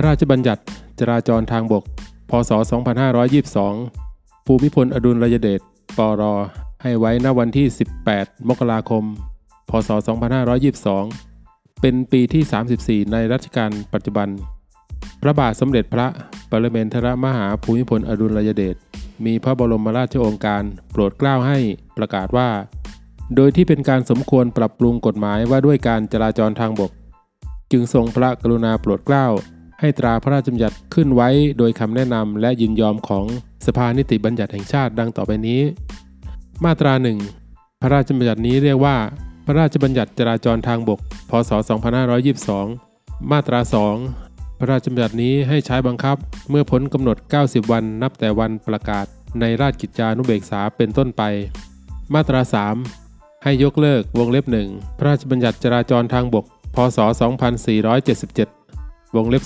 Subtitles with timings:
[0.00, 0.62] ระราชบัญญัติ
[1.00, 1.84] จราจรทางบก
[2.30, 2.50] พศ
[3.68, 5.60] 2522 ภูมิพลอดุลยเดช
[5.98, 6.22] ปร
[6.82, 7.66] ให้ไว้ณวันที่
[8.06, 9.04] 18 มกราคม
[9.70, 9.90] พศ
[10.66, 12.42] 2522 เป็นปีที่
[13.02, 14.28] 34 ในรัชกาลปัจจุบัน
[15.22, 16.06] พระบาทสมเด็จพระ
[16.50, 18.76] ปรเมนทรมหาภูมิพลอดุลยเดช
[19.24, 21.58] มีพระบรมราชโองการโปรดเกล้าให้
[21.96, 22.48] ประกาศว่า
[23.36, 26.90] โดยที่เป็นการสมควรปรับปรุงกฎหมายว่าด้วยการจราจรทางบก
[27.70, 29.28] จึงทรงพระกรุณาโปรดเกล้า
[29.80, 33.24] ให้ตราพระราชบัญญัติขึ้นไว้โดยคำแนะนำและยินยอมของ
[33.66, 35.60] สภานิติบัญญัติแห่งชาติดังต่อไปนี้
[36.64, 37.18] มาตราหนึ่ง
[37.80, 38.96] พระราชบัญญัตินี้เรียกว่า
[39.46, 41.50] พระราชบัญญัติจราจรทางบก พศ
[42.40, 43.60] 2522 มาตรา
[44.10, 46.16] 2 พระราชบัญญัตินี้ให้ใช้บังคับ
[46.50, 49.06] เมื่อพ้นกำหนด 90 วันนับแต่วันประกาศ
[49.40, 51.22] ในราชกิจจานุเบกษาเป็นต้นไป
[52.14, 52.40] มาตรา
[52.92, 56.44] 3 ให้ยกเลิกวงเล็บหนึ่งพระราชบัญญัติจราจรทางบก
[56.74, 58.59] พศ 2477
[59.16, 59.44] วงเล็บ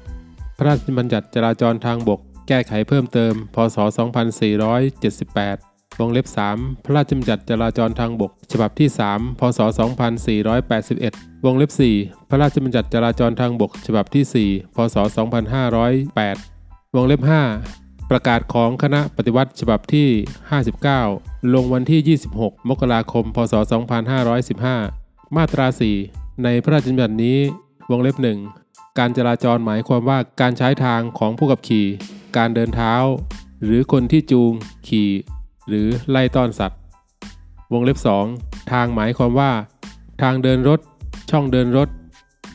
[0.00, 3.76] 2 พระราชบัญญัติจราจรทางบก แก้ไขเพิ่มเติม พศ
[5.02, 9.60] 2478 วงเล็บ 3 พระราชบัญญัติจราจรทางบก ฉบับที่ 3 พศ
[10.72, 14.96] 2481 วงเล็บ 4 พระราชบัญญัติจราจรทางบก ฉบับที่ 4 พศ
[16.16, 17.20] 2508 วงเล็บ
[17.66, 20.08] 5 ประกาศของคณะปฏิวัติฉบับที่
[20.76, 23.54] 59 ลงวันที่ 26 มกราคม พศ
[24.20, 25.66] 2515 มาตรา
[26.04, 27.38] 4 ในพระราชบัญญัตินี้
[27.90, 28.61] วงเล็บ 1
[28.98, 31.86] การจราจรหมายความว่าการใช้ทางของผู้ขับขี่
[32.36, 32.94] การเดินเท้า
[33.64, 34.52] หรือคนที่จูง
[34.88, 35.10] ขี่
[35.68, 36.80] หรือไล่ต้อนสัตว์
[37.72, 37.98] วงเล็บ
[38.34, 39.52] 2 ทางหมายความว่า
[40.22, 40.80] ทางเดินรถ
[41.30, 41.88] ช่องเดินรถ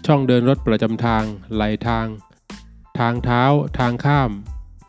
[0.05, 2.05] ช่องเดินรถประจำทาง ไหลทาง
[2.99, 3.43] ทางเท้า
[3.79, 4.31] ทางข้าม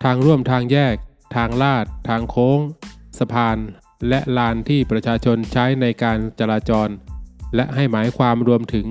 [0.05, 0.97] ทางร่วมทางแยก
[1.37, 2.61] ทางลาด ทางโค้ง
[3.19, 3.59] สะพาน
[4.09, 6.89] และลานที่ประชาชนใช้ในการจราจร
[7.55, 8.87] และให้หมายความรวมถึง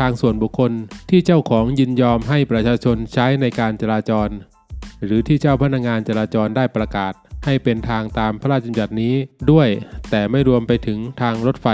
[0.00, 0.72] ทางส่วนบุคคล
[1.10, 4.28] ที่เจ้าของยินยอมให้ประชาชนใช้ในการจราจร
[5.04, 7.12] หรือที่เจ้าพนักงานจราจรได้ประกาศ
[7.44, 9.14] ให้เป็นทางตามพระราชบัญญัตินี้
[9.50, 9.68] ด้วย
[10.10, 11.66] แต่ไม่รวมไปถึงทางรถไฟ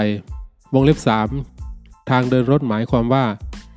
[0.73, 0.99] วงเล็บ
[1.53, 3.25] 3 ทางเดินรถหมายความว่า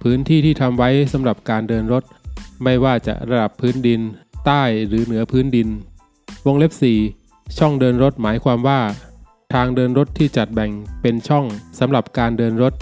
[0.03, 2.05] พื้นที่ที่ทำไว้สำหรับการเดินรถ
[2.63, 4.01] ไม่ว่าจะระดับพื้นดิน
[4.47, 5.69] ใต้หรือเหนือพื้นดิน
[6.47, 6.73] วงเล็บ
[7.15, 8.81] 4 ช่องเดินรถหมายความว่า
[9.55, 10.71] ทางเดินรถที่จัดแบ่ง
[11.03, 11.45] เป็นช่อง
[11.79, 12.73] สำหรับการเดินรถ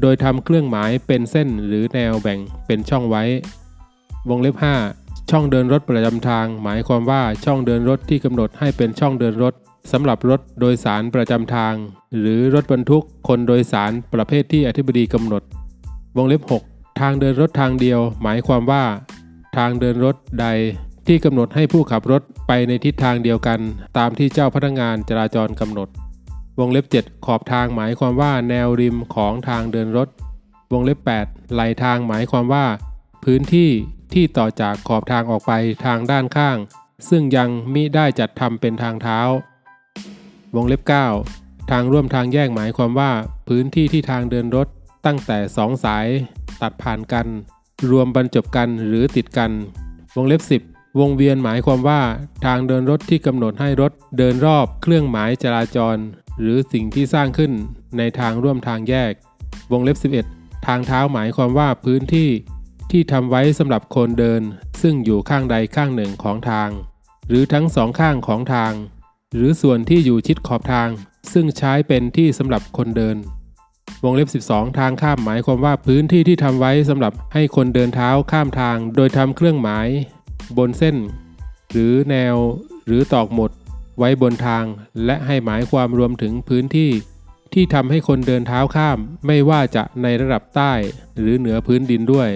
[0.00, 3.24] โดยทำเครื่องหมายเป็นเส้นหรือแนวแบ่งเป็นช่องไว้
[4.28, 4.56] วงเล็บ
[4.92, 9.54] 5 ช่องเดินรถประจำทาง หมายความว่าช่องเดินรถที่กำหนดให้เป็นช่องเดินรถ
[9.92, 11.74] สำหรับรถโดยสารประจำทาง
[12.18, 15.42] หรือรถบรรทุกคนโดยสารประเภทที่อธิบดีกำหนด
[16.16, 18.84] วงเล็บ 6 ทางเดินรถทางเดียว หมายความว่า
[19.56, 20.46] ทางเดินรถใด
[21.06, 23.60] ที่กำหนดให้ผู้ขับรถไปในทิศทางเดียวกัน
[23.98, 25.88] ตามที่เจ้าพนักงานจราจรกำหนด
[26.58, 30.08] วงเล็บ 7 ขอบทางหมายความว่าแนวริมของทางเดินรถ
[30.72, 32.66] วงเล็บ 8 ไหลทางหมายความว่า
[33.24, 33.70] พื้นที่
[34.12, 35.52] ที่ต่อจากขอบทางออกไป
[35.84, 36.56] ทางด้านข้าง
[37.08, 39.20] ซึ่งยังมิได้จัดทำเป็นทางเท้า
[40.54, 40.82] วงเล็บ
[41.26, 43.10] 9 ทางร่วมทางแยกหมายความว่า
[43.48, 44.68] พื้นที่ที่ทางเดินรถ
[45.06, 46.06] ตั้งแต่สองสาย
[46.62, 47.26] ตัดผ่านกัน
[47.90, 49.50] รวมบรรจบกันหรือติดกัน
[50.16, 50.40] วงเล็บ
[50.70, 52.00] 10วงเวียนหมายความว่า
[52.44, 55.96] ทางเดินรถที่กำหนดให้รถเดินรอบเครื่องหมายจราจร
[56.40, 57.52] หรือสิ่งที่สร้างขึ้น
[57.98, 59.12] ในทางร่วมทางแยก
[59.72, 59.96] วงเล็บ
[60.32, 62.30] 11 ทางเท้าหมายความว่าพื้นที่
[62.90, 64.42] ที่ทำไว้สำหรับคนเดิน
[64.82, 66.68] ซึ่งอยู่ข้างใดข้างหนึ่งของทาง
[67.28, 68.72] หรือทั้งสองข้างของทาง
[69.34, 70.88] หรือส่วนที่อยู่ชิดขอบทาง
[71.32, 73.16] ซึ่งใช้เป็นที่สำหรับคนเดิน
[74.04, 79.88] วงเล็บ 12 ทางข้ามหมายความว่าพื้นที่ที่ทำไว้สำหรับให้คนเดินเท้าข้ามทาง โดยทำเครื่องหมาย
[80.56, 80.96] บนเส้น
[81.70, 82.36] หรือแนว
[82.86, 83.50] หรือตอกหมด
[83.98, 84.64] ไว้บนทาง
[85.04, 86.90] และให้หมายความรวมถึงพื้นที่
[87.52, 90.72] ที่ทำให้คนเดินเท้าข้ามไม่ว่าจะในระดับใต้
[91.18, 92.30] หรือเหนือพื้นดินด้วย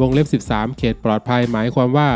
[0.00, 2.10] วงเล็บ 13 เขตปลอดภัยหมายความว่า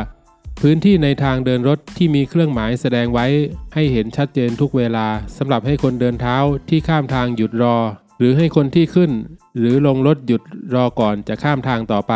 [0.60, 3.26] พื้นที่ในทางเดินรถที่มีเครื่องหมายแสดงไว้
[3.74, 5.06] ให้เห็นชัดเจนทุกเวลา
[5.36, 6.36] สำหรับให้คนเดินเท้า
[6.68, 7.76] ที่ข้ามทางหยุดรอ
[8.18, 9.10] หรือให้คนที่ขึ้น
[9.58, 10.42] หรือลงรถหยุด
[10.74, 12.12] รอก่อนจะข้ามทางต่อไป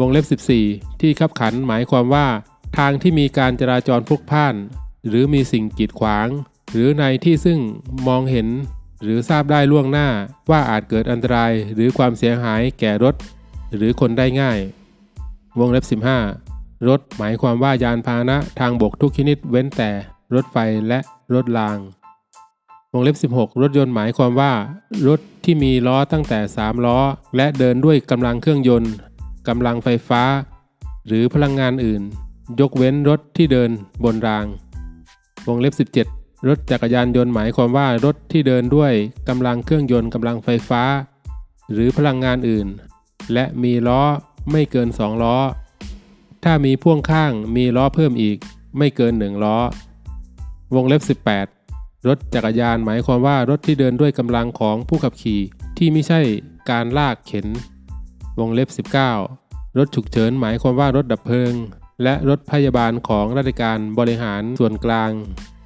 [0.00, 2.26] วงเล็บ 14 ที่ขับขันหมายความว่า
[2.78, 4.54] ทางที่มีการจราจรพลุกพล่าน
[5.08, 6.28] หรือมีสิ่งกีดขวาง
[6.72, 7.58] หรือในที่ซึ่ง
[8.08, 8.48] มองเห็น
[9.02, 10.08] หรือทราบได้ล่วงหน้า
[10.50, 13.14] ว่าอาจเกิดอันตรายหรือความเสียหายแก่รถ
[13.76, 14.58] หรือคนได้ง่าย
[15.58, 16.00] วงเล็บ
[16.38, 19.90] 15 รถหมายความว่ายานพาหนะทางบกทุกชนิดเว้นแต่
[20.34, 20.56] รถไฟ
[20.88, 20.98] และ
[21.34, 21.78] รถราง
[22.92, 24.52] วงเล็บ 16 รถยนต์หมายความว่า
[25.08, 26.98] รถที่มีล้อตั้งแต่ 3 ล้อ
[27.36, 28.92] และเดินด้วยกำลังเครื่องยนต์
[29.48, 30.22] กำลังไฟฟ้า
[31.06, 32.02] หรือพลังงานอื่น
[32.60, 33.70] ยกเว้นรถที่เดิน
[34.04, 34.46] บนราง
[35.48, 35.74] วงเล็บ
[36.06, 38.92] 17 รถจักรยานยนต์หมายความว่ารถที่เดินด้วย
[39.28, 40.82] กำลังเครื่องยนต์กำลังไฟฟ้า
[41.72, 42.66] หรือพลังงานอื่น
[43.32, 44.02] และมีล้อ
[44.50, 45.36] ไม่เกิน 2 ล้อ
[46.44, 48.38] ถ้ามีพ่วงข้างมีล้อเพิ่มอีก
[48.78, 49.58] ไม่เกิน 1 ล้อ
[50.74, 51.18] วงเล็บ
[51.54, 55.40] 18 รถจักรยานหมายความว่ารถที่เดินด้วยกำลังของผู้ขับขี่
[55.78, 56.20] ที่ไม่ใช่
[56.70, 57.46] การลากเข็น
[58.38, 58.68] วงเล็บ
[59.22, 61.52] 19 รถฉุกเฉินหมายความว่ารถดับเพลิง
[62.02, 65.10] และรถพยาบาลของราชการบริหารส่วนกลาง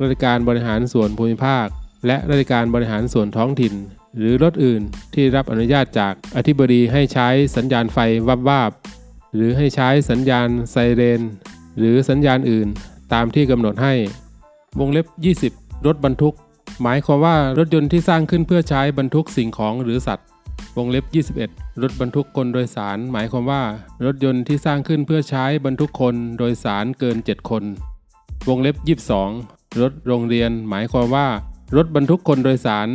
[0.02, 1.66] ราชการบริหารส่วนภูมิภาค
[2.06, 3.74] และราชการบริหารส่วนท้องถิ่น
[4.18, 4.82] หรือรถอื่น
[5.14, 7.98] ที่รับอนุญาตจากอธิบดีให้ใช้สัญญาณไฟ
[8.28, 8.70] วับวาบ
[9.34, 11.20] หรือให้ใช้สัญญาณไซเรน
[11.78, 12.68] หรือสัญญาณอื่น
[13.12, 13.94] ตามที่กำหนดให้
[14.80, 15.06] วงเล็บ
[15.46, 16.34] 20 รถบรรทุก
[16.82, 20.26] หมายความว่ารถยนต์ที่สร้างขึ้นเพื่อใช้บรรทุกสิ่งของหรือสัตว์
[20.76, 21.04] วงเล็บ
[21.42, 23.62] 21 รถบรรทุกคนโดยสาร หมายความว่า
[24.04, 27.64] รถยนต์ที่สร้างขึ้นเพื่อใช้บรรทุกคนโดยสารเกิน 7 คน
[28.48, 28.76] วงเล็บ
[29.26, 31.26] 22 รถโรงเรียน หมายความว่า
[31.76, 32.88] รถบรรทุกคนโดยสาร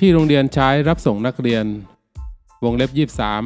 [0.00, 1.64] ที่โรงเรียนใช้รับส่งนักเรียน
[2.64, 2.90] วงเล็บ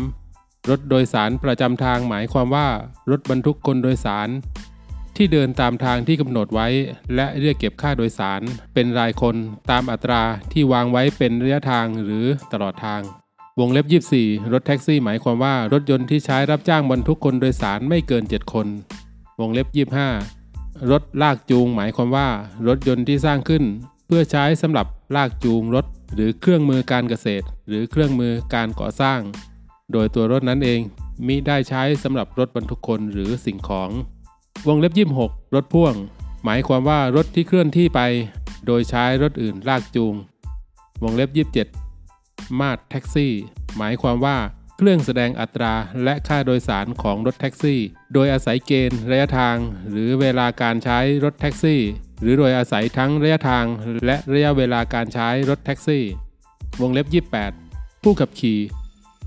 [0.07, 2.69] 23 รถโดยสารประจำทางหมายความว่า
[3.11, 4.29] รถบรรทุกคนโดยสาร
[5.17, 6.69] ที่เดินตามทางที่กำหนดไว้
[7.15, 8.41] และเรียกเก็บค่าโดยสาร
[8.75, 9.37] เป็นรายคน
[9.71, 10.23] ตามอัตรา
[10.53, 13.03] ที่วางไว้เป็นระยะทางหรือตลอดทาง
[13.61, 13.87] วงเล็บ
[14.19, 18.67] 24 รถแท็กซี่หมายความว่ารถยนต์ที่ใช้รับจ้างบรรทุกคนโดยสารไม่เกิน 7 คน
[19.41, 19.67] วงเล็บ
[20.29, 22.29] 25 รถลากจูงหมายความว่า
[22.69, 23.65] รถยนต์ที่สร้างขึ้น
[24.07, 24.87] เพื่อใช้สำหรับ
[25.17, 29.21] ลากจูงรถ หรือเครื่องมือการเกษตร หรือเครื่องมือการก่อสร้าง
[29.93, 30.81] โดยตัวรถนั้นเอง
[31.27, 33.91] มิได้ใช้สำหรับรถบรรทุกคนหรือสิ่งของ
[34.69, 34.93] วงเล็บ
[35.23, 35.95] 26 รถพ่วง
[36.45, 38.01] หมายความว่ารถที่เคลื่อนที่ไป
[38.67, 40.15] โดยใช้รถอื่นลากจูง
[41.03, 41.86] วงเล็บ 27
[42.61, 43.33] มาตรแท็กซี่
[43.77, 44.39] หมายความว่า
[44.77, 45.75] เครื่องแสดงอัตรา
[46.05, 47.81] และค่าโดยสารของรถแท็กซี่
[48.15, 49.57] โดยอาศัยเกณฑ์ระยะทาง
[49.91, 51.81] หรือเวลาการใช้รถแท็กซี่
[52.21, 53.65] หรือโดยอาศัยทั้งระยะทาง
[54.07, 56.05] และระยะเวลาการใช้รถแท็กซี่
[56.81, 57.07] วงเล็บ
[57.55, 58.59] 28 ผู้ขับขี่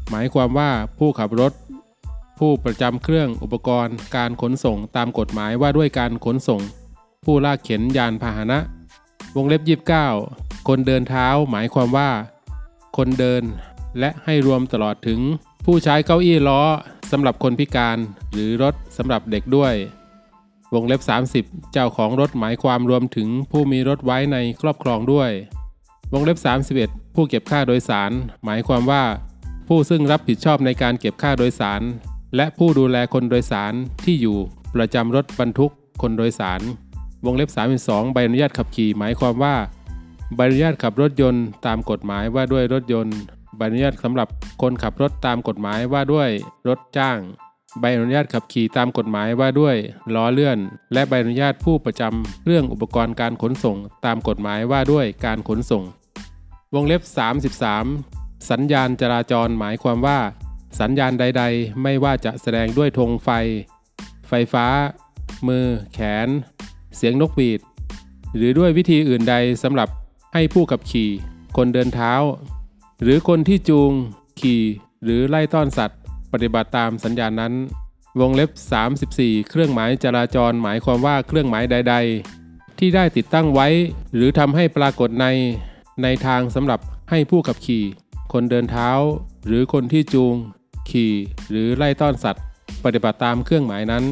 [0.10, 1.54] หมายความว่าผู้ขับรถ
[2.40, 6.62] ผู้ประจำเครื่องอุปกรณ์ การขนส่งตามกฎหมายว่าด้วยการขนส่ง
[7.26, 8.60] ผู้ลากเข็นยานพาหนะ
[9.36, 9.62] วงเล็บ
[10.12, 12.10] 29 คนเดินเท้าหมายความว่า
[12.98, 13.44] คนเดิน
[14.00, 15.20] และให้รวมตลอดถึง
[15.66, 16.62] ผู้ใช้เก้าอี้ล้อ
[17.12, 17.98] สำหรับคนพิการ
[18.34, 19.74] หรือรถสำหรับเด็กด้วย
[20.74, 21.02] วงเล็บ
[21.38, 25.32] 30 เจ้าของรถหมายความรวมถึงผู้มีรถไว้ในครอบครองด้วย
[26.14, 26.38] วงเล็บ
[26.78, 28.12] 31 ผู้เก็บค่าโดยสาร
[28.46, 29.04] หมายความว่า
[29.68, 31.82] ผู้ซึ่งรับผิดชอบในการเก็บค่าโดยสาร
[32.36, 34.38] และผู้ดูแลคนโดยสารที่อยู่
[34.76, 35.72] ประจำรถบรรทุก
[36.02, 36.62] คนโดยสาร
[37.26, 37.50] วงเล็บ
[37.82, 39.56] 32 ใบอนุญาตขับขี่หมายความว่า
[40.36, 43.18] ใบอนุญาตขับรถยนต์ตามกฎหมายว่าด้วยรถยนต์
[43.58, 44.28] ใบอนุญาตสำหรับ
[44.62, 46.30] คนขับรถตามกฎหมายว่าด้วย
[46.68, 47.18] รถจ้าง
[47.80, 49.76] ใบอนุญาตขับขี่ตามกฎหมายว่าด้วย
[50.16, 50.58] ล้อเลื่อน
[50.94, 55.84] และใบอนุญาตผู้ประจำเรื่องอุปกรณ์การขนส่ง ตามกฎหมายว่าด้วยการขนส่ง
[56.74, 57.02] วงเล็บ
[57.76, 60.20] 33 สัญญาณจราจรหมายความว่า
[60.80, 63.30] สัญญาณใด ๆ ไม่ว่าจะแสดงด้วยธงไฟ
[64.28, 64.66] ไฟฟ้า
[65.48, 66.28] มือ แขน
[66.96, 67.60] เสียงนกหวีด
[68.36, 69.90] หรือด้วยวิธีอื่นใดสำหรับ
[70.34, 71.10] ให้ผู้ขับขี่
[71.58, 72.14] คนเดินเท้า
[73.02, 73.92] หรือคนที่จูง
[74.40, 74.64] ขี่
[75.04, 76.00] หรือไล่ต้อนสัตว์
[76.34, 77.54] ปฏิบัติตามสัญญาณนั้น
[78.20, 78.50] วงเล็บ
[79.00, 81.96] 34 เครื่องหมายจราจรหมายความว่าเครื่องหมายใด
[82.38, 83.68] ๆ ที่ได้ติดตั้งไว้
[84.16, 85.26] หรือทำให้ปรากฏใน
[86.04, 86.80] ในทางสำหรับ
[87.10, 87.84] ให้ผู้ขับขี่
[88.34, 88.90] คนเดินเท้า
[89.48, 90.36] หรือคนที่จูง
[90.90, 91.14] ขี่
[91.50, 92.44] หรือไล่ต้อนสัตว์
[92.84, 94.04] ปฏิบัติตามเครื่องหมายนั้น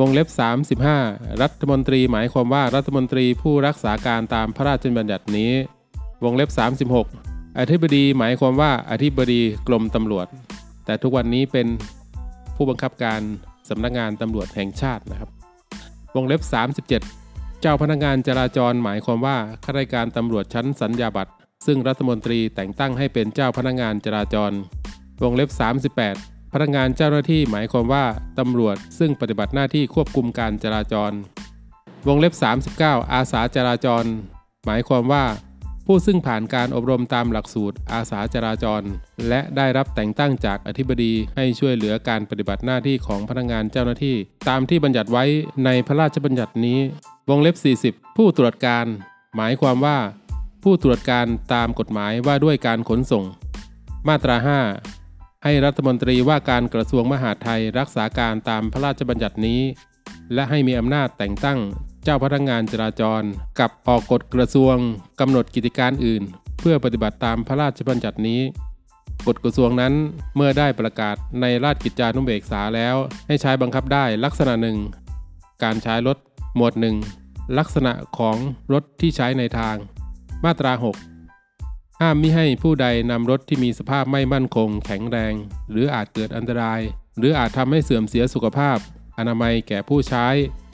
[0.00, 0.28] วงเล็บ
[0.84, 5.52] 35 รัฐมนตรีหมายความว่ารัฐมนตรีผู้รักษาการตามพระราชบัญญัตินี้
[6.24, 6.50] วงเล็บ
[7.04, 10.26] 36 อธิบดีหมายความว่าอธิบดีกรมตำรวจ
[10.84, 11.66] แต่ทุกวันนี้เป็น
[12.56, 13.20] ผู้บังคับการ
[13.68, 15.30] สำนักงานตำรวจแห่งชาตินะครับ
[16.14, 16.42] วงเล็บ
[16.82, 16.88] 37
[17.60, 21.32] เจ้าพนักงานจราจรหมายความว่าข้าราชการตำรวจชั้นสัญญาบัตร
[21.66, 24.52] ซึ่งรัฐมนตรีแต่งตั้งให้เป็นเจ้าพนักงานจราจร
[25.22, 25.50] วงเล็บ
[25.96, 28.04] 38 พนักงานเจ้าหน้าที่หมายความว่า
[28.38, 31.12] ตำรวจซึ่งปฏิบัติหน้าที่ควบคุมการจราจร
[32.08, 32.34] วงเล็บ
[32.72, 34.04] 39 อาสาจราจร
[34.66, 35.24] หมายความว่า
[35.86, 38.82] ผู้ซึ่งผ่านการอบรมตามหลักสูตรอาสาจราจร
[39.28, 44.16] และได้รับแต่งตั้งจากอธิบดีให้ช่วยเหลือการปฏิบัติหน้าที่ของพนักงานเจ้าหน้าที่
[44.48, 45.24] ตามที่บัญญัติไว้
[45.64, 46.78] ในพระราชบัญญัตินี้
[47.28, 48.86] วงเล็บ 40 ผู้ตรวจการ
[49.36, 49.98] หมายความว่า
[50.62, 53.24] ผู้ตรวจการตามกฎหมายว่าด้วยการขนส่ง
[54.08, 54.36] มาตรา
[54.70, 54.95] 5
[55.48, 59.60] ให้รัฐมนตรีว่าการกระทรวงมหาดไทยรักษาการตามพระราชบัญญัตินี้
[60.34, 61.58] และให้มีอำนาจแต่งตั้ง
[62.04, 63.22] เจ้าพนักงานจราจร
[63.60, 64.76] กับออกกฎกระทรวง
[65.20, 66.22] กำหนดกิจการอื่น
[66.60, 68.40] เพื่อปฏิบัติตามพระราชบัญญัตินี้
[69.26, 69.92] กฎกระทรวงนั้น
[70.36, 72.96] เมื่อได้ประกาศในราชกิจจานุเบกษาแล้ว
[73.28, 74.78] ให้ใช้บังคับได้ลักษณะหนึ่ง
[75.62, 76.18] การใช้รถ
[76.56, 76.96] หมวดหนึ่ง
[77.58, 78.36] ลักษณะของ
[78.72, 79.76] รถที่ใช้ในทาง
[80.44, 81.15] มาตรา 6
[82.00, 85.34] ห้ามมิให้ผู้ใดนำรถที่มีสภาพไม่มั่นคง แข็งแรง
[85.70, 86.80] หรืออาจเกิดอันตราย
[87.18, 88.78] หรืออาจทำให้เสื่อมเสียสุขภาพ
[89.18, 90.26] อนามัยแก่ผู้ใช้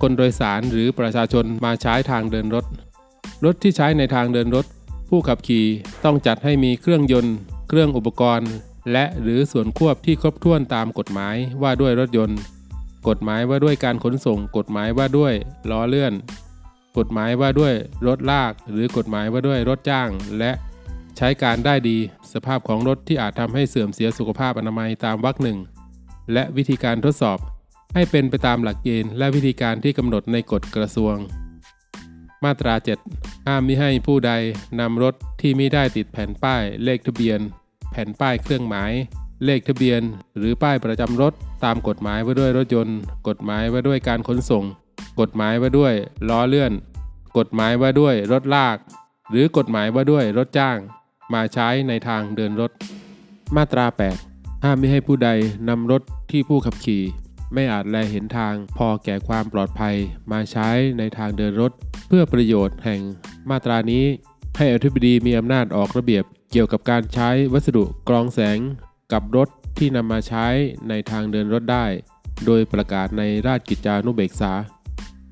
[0.02, 2.64] คนโดยสารหรือประชาชนมาใช้ทางเดินรถ
[3.44, 4.66] รถที่ใช้ในทางเดินรถ
[5.08, 5.66] ผู้ขับขี่
[6.04, 7.36] ต้องจัดให้มีเครื่องยนต์
[7.68, 8.50] เครื่องอุปกรณ์
[8.92, 12.38] และหรือส่วนควบที่ครบถ้วนตามกฎหมายว่าด้วยรถยนต์
[13.08, 15.34] กฎหมายว่าด้วยการขนส่ง กฎหมายว่าด้วย
[15.70, 16.12] ล้อเลื่อน
[16.98, 17.74] กฎหมายว่าด้วย
[18.06, 20.52] รถลาก หรือกฎหมายว่าด้วยรถจ้าง และ
[21.16, 21.98] ใช้การได้ดี
[22.32, 25.58] สภาพของรถที่อาจทำให้เสื่อมเสียสุขภาพอนามัยตามวรรคหนึ่ง
[26.32, 27.38] และวิธีการทดสอบ
[27.94, 31.16] ให้เป็นไปตามหลักเกณฑ์และวิธีการที่กำหนดในกฎกระทรวง
[32.44, 32.74] มาตรา
[33.10, 34.32] 7 ห้ามมิให้ผู้ใด
[34.80, 37.38] นำรถที่มิได้ติดแผ่นป้ายเลขทะเบียน
[37.90, 38.92] แผ่นป้ายเครื่องหมาย
[39.44, 40.00] เลขทะเบียน
[40.38, 41.32] หรือป้ายประจำรถ
[41.64, 44.64] ตามกฎหมายว่าด้วยรถยนต์ กฎหมายว่าด้วยการขนส่ง
[45.20, 45.94] กฎหมายว่าด้วย
[46.28, 46.72] ล้อเลื่อน
[47.38, 48.76] กฎหมายว่าด้วยรถลาก
[49.30, 50.78] หรือกฎหมายว่าด้วยรถจ้าง
[51.34, 52.70] มาใช้ในทางเดินรถ
[53.56, 53.86] มาตรา
[54.24, 55.30] 8 ห้ามไม่ให้ผู้ใด
[55.68, 57.02] นำรถที่ผู้ขับขี่
[57.54, 59.96] ไม่อาจแลเห็นทางพอแก่ความปลอดภัย
[60.32, 61.72] มาใช้ในทางเดินรถ
[62.08, 63.00] เพื่อประโยชน์แห่ง
[63.50, 64.04] มาตรานี้
[64.56, 68.58] ให้อธิบดีมีอำนาจออกระเบียบเกี่ยวกับการใช้วัสดุกรองแสง
[69.12, 69.48] กับรถ
[69.78, 70.46] ที่นำมาใช้
[70.88, 71.86] ในทางเดินรถได้
[72.46, 74.52] โดยประกาศในราชกิจจานุเบกษา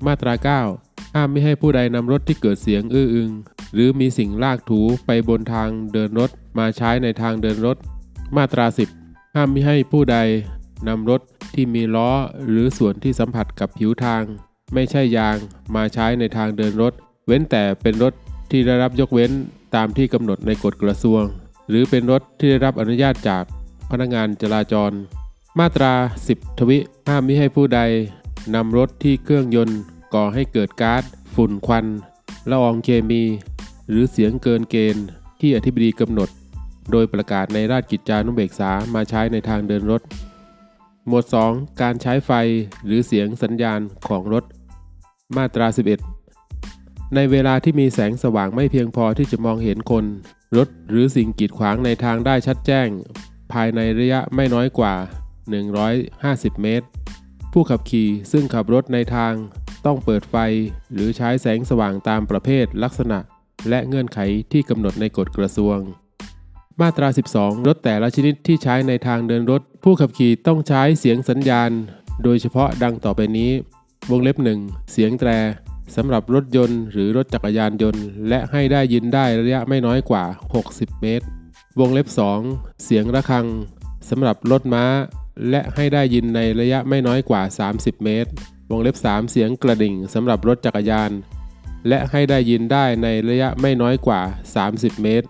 [0.05, 0.33] มาตรา
[0.65, 3.31] 9 ห้ามไม่ให้ผู้ใดนำรถที่เกิดเสียงอื้ออึง
[3.73, 7.77] หรือมีสิ่งลากถูไปบนทางเดินรถมาใช้ในทางเดินรถ
[8.37, 8.65] มาตรา
[9.01, 10.17] 10 ห้ามไม่ให้ผู้ใด
[10.87, 11.21] นำรถ
[11.53, 12.09] ที่มีล้อ
[12.49, 14.23] หรือส่วนที่สัมผัสกับผิวทาง
[14.73, 15.37] ไม่ใช่ยาง
[15.75, 16.93] มาใช้ในทางเดินรถ
[17.27, 18.13] เว้นแต่เป็นรถ
[18.51, 19.31] ที่ได้รับยกเว้น
[19.75, 21.23] ตามที่กำหนดในกฎกระทรวง
[21.69, 23.43] หรือเป็นรถที่ได้รับอนุญาตจาก
[23.91, 24.91] พนักงานจราจร
[25.59, 25.93] มาตรา
[26.27, 26.77] 10 ทวิ
[27.07, 27.79] ห้ามมิให้ผู้ใด
[28.55, 29.79] นำรถที่เครื่องยนต์
[30.13, 31.03] ก่อให้เกิดก๊าซ
[31.35, 31.85] ฝุ่นควัน
[32.49, 33.23] ละอองเคมี
[33.89, 35.05] หรือเสียงเกินเกณฑ์
[35.41, 36.29] ที่อธิบดีกำหนด
[36.91, 40.01] โดยประกาศในราชกิจจานุเบกษามาใช้ในทางเดินรถ
[41.07, 42.31] หมวด 2 การใช้ไฟ
[42.85, 44.43] หรือเสียงสัญญาณของรถ
[45.37, 45.67] มาตรา
[46.37, 50.05] 11 ในเวลาที่มีแสงสว่างไม่เพียงพอที่จะมองเห็นคน
[50.57, 52.87] รถหรือสิ่งกีดขวางในทางได้ชัดแจ้ง
[53.53, 54.93] ภายในระยะไม่น้อยกว่า
[55.79, 56.87] 150 เมตร
[57.53, 59.33] ผู้ขับขี่ซึ่งขับรถในทาง
[59.85, 60.35] ต้องเปิดไฟ
[60.93, 63.19] หรือใช้แสงสว่างตามประเภทลักษณะ
[63.69, 64.19] และเงื่อนไข
[64.51, 65.77] ที่กำหนดในกฎกระทรวง
[66.81, 67.07] มาตรา
[67.37, 71.71] 12 รถแต่ละชนิดที่ใช้ในทางเดินรถ ผู้ขับขี่ต้องใช้เสียงสัญญาณ
[72.23, 73.51] โดยเฉพาะดังต่อไปนี้
[74.11, 74.59] วงเล็บหนึ่ง
[74.91, 75.29] เสียงแตร
[75.95, 80.23] สำหรับรถยนต์หรือรถจักรยานยนต์ และให้ได้ยินได้ระยะไม่น้อยกว่า
[80.63, 81.25] 60 เมตร
[81.79, 82.07] วงเล็บ
[82.45, 83.47] 2 เสียงระฆัง
[84.09, 84.85] สำหรับรถม้า
[85.49, 87.41] และให้ได้ยินในระยะไม่น้อยกว่า
[87.73, 88.31] 30 เมตร
[88.73, 91.11] วงเล็บ 3 เสียงกระดิ่งสำหรับรถจักรยาน
[91.87, 94.21] และให้ได้ยินได้ในระยะไม่น้อยกว่า
[94.61, 95.27] 30 เมตร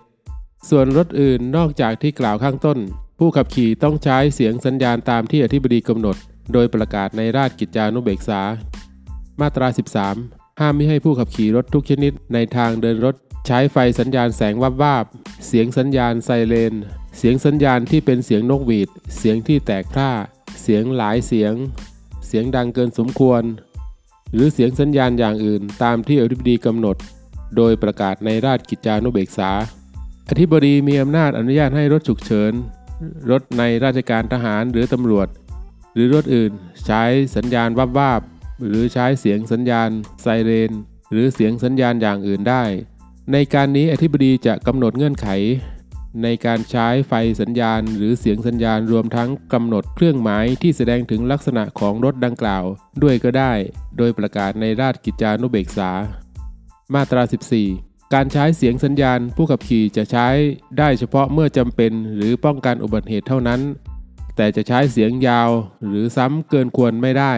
[0.68, 2.78] ส่วนรถอื่นนอกจากที่กล่าวข้างต้น
[3.18, 6.16] ผู้ขับขี่ต้องใช้เสียงสัญญาณตามที่อธิบดีกำหนด
[6.52, 8.40] โดยประกาศในราชกิจจานุเบกษา
[9.40, 9.68] มาตรา
[10.12, 13.14] 13 ห้ามไม่ให้ผู้ขับขี่รถทุกชนิดในทางเดินรถ
[13.46, 15.04] ใช้ไฟสัญญาณแสงวับวาบ
[15.46, 16.74] เสียงสัญญาณไซเรน
[17.18, 20.10] เสียงสัญญาณที่เป็นเสียงนกหวีด เสียงที่แตกพร่า
[20.62, 21.54] เสียงหลายเสียง
[22.32, 23.42] สียงดังเกินสมควร
[24.34, 26.96] หรือเสียงสัญญาณอย่างอื่นตามที่อธิบดีกำหนด
[27.56, 29.50] โดยประกาศในราชกิจจานุเบกษา
[30.28, 32.52] อธิบดีมีอำนาจอนุญาตให้รถฉุกเฉิน
[33.30, 35.28] รถในราชการทหารหรือตำรวจ
[35.94, 36.52] หรือรถอื่น
[36.86, 37.02] ใช้
[37.36, 38.22] สัญญาณวับวาบ
[38.68, 39.90] หรือใช้เสียงสัญญาณ
[40.22, 40.70] ไซเรน
[41.12, 42.62] หรือเสียงสัญญาณอย่างอื่นได้
[43.32, 45.28] ในการนี้อธิบดีจะกำหนดเงื่อนไข
[46.22, 52.64] ในการใช้ไฟสัญญาณ หรือเสียงสัญญาณรวมทั้งกำหนดเครื่องหมายที่แสดงถึงลักษณะของรถดังกล่าว
[53.02, 53.52] ด้วยก็ได้
[53.98, 55.90] โดยประกาศในราชกิจจานุเบกษา
[56.94, 57.22] มาตรา
[57.68, 60.28] 14 การใช้เสียงสัญญาณ ผู้ขับขี่จะใช้
[60.78, 63.60] ได้เฉพาะเมื่อจำเป็นหรือป้องกันอุบัติเหตุเท่านั้น
[64.36, 65.50] แต่จะใช้เสียงยาว
[65.86, 67.34] หรือซ้ำเกินควรไม่ได้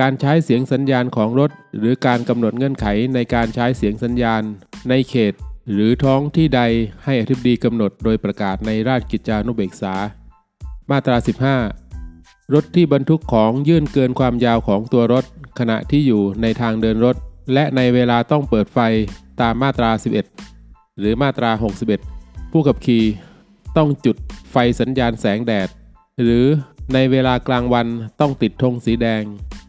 [0.00, 4.42] การใช้เสียงสัญญาณของรถ หรือการกำหนดเงื่อนไขในการใช้เสียงสัญญาณ
[4.88, 5.34] ในเขต
[5.72, 6.60] หรือท้องที่ใด
[7.04, 9.94] ให้อธิบดีกำหนดโดยประกาศในราชกิจจานุเบกษา
[10.90, 11.16] มาตรา
[11.84, 15.24] 15 รถที่บรรทุกของยื่นเกินความยาวของตัวรถ
[15.58, 17.16] ขณะที่อยู่ในทางเดินรถ
[17.54, 18.78] และในเวลาต้องเปิดไฟ
[19.40, 19.90] ตามมาตรา
[20.46, 21.50] 11 หรือมาตรา
[22.02, 23.04] 61 ผู้ขับขี่
[23.76, 24.16] ต้องจุด
[24.52, 25.68] ไฟสัญญาณแสงแดด
[26.22, 26.44] หรือ
[26.94, 27.86] ในเวลากลางวัน
[28.20, 29.22] ต้องติดธงสีแดง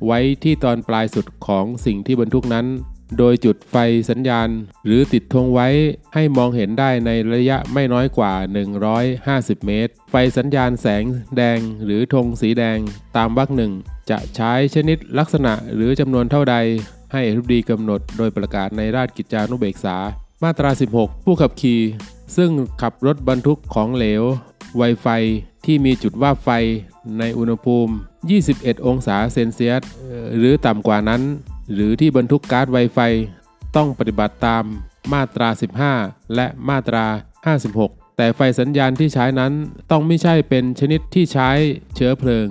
[0.05, 2.65] ไว้ที่ตอนปลายสุดของสิ่งที่บรรทุกนั้น
[3.17, 3.75] โดยจุดไฟ
[4.09, 4.49] สัญญาณ
[4.85, 5.67] หรือติดธงไว้
[6.13, 8.33] ให้มองเห็นได้ในระยะไม่น้อยกว่า
[8.99, 11.03] 150 เมตร ไฟสัญญาณแสง
[11.35, 12.77] แดงหรือธงสีแดง
[13.17, 13.71] ตามวรรคหนึ่ง
[14.09, 16.55] จะใช้ชนิดลักษณะหรือจำนวนเท่าใด
[17.11, 19.97] ให้อธิบดีกำหนดโดยประกาศในราชกิจจานุเบกษา
[20.43, 21.81] มาตรา 16 ผู้ขับขี่
[22.37, 22.51] ซึ่ง
[22.81, 24.23] ขับรถบรรทุกของเหลว
[24.77, 25.07] ไวไฟ
[25.65, 26.49] ที่มีจุดว่าไฟ
[27.19, 27.93] ในอุณหภูมิ
[28.39, 29.81] 21 องศาเซนเซียส
[30.37, 31.21] หรือต่ำกว่านั้น
[31.73, 32.99] หรือที่บรรทุกก๊าซไวไฟ
[33.75, 34.63] ต้องปฏิบัติตาม
[35.13, 35.49] มาตรา
[35.91, 37.05] 15 และมาตรา
[37.59, 39.53] 56 แต่ไฟสัญญาณที่ใช้นั้น
[39.91, 41.49] ต้องไม่ใช่เป็นชนิดที่ใช้
[41.95, 42.47] เชื้อเพลิง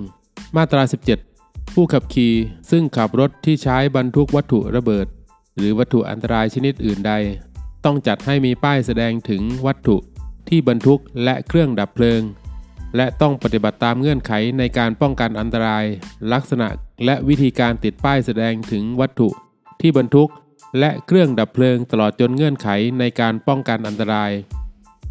[0.57, 0.83] มาตรา
[1.27, 2.33] 17 ผู้ขับขี่
[2.71, 5.07] ซึ่งขับรถที่ใช้บรรทุกวัตถุระเบิด
[5.57, 7.13] หรือวัตถุอันตรายชนิดอื่นใด
[7.85, 9.97] ต้องจัดให้มีป้ายแสดงถึงวัตถุ
[10.49, 12.21] ที่บรรทุกและเครื่องดับเพลิง
[12.95, 15.85] และต้องปฏิบัติตามเงื่อนไขในการป้องกันอันตราย
[16.33, 16.67] ลักษณะ
[17.05, 19.29] และวิธีการติดป้ายแสดงถึงวัตถุ
[19.81, 20.29] ที่บรรทุก
[20.79, 22.67] และเครื่องดับเพลิงตลอดจนเงื่อนไข
[22.99, 24.31] ในการป้องกันอันตราย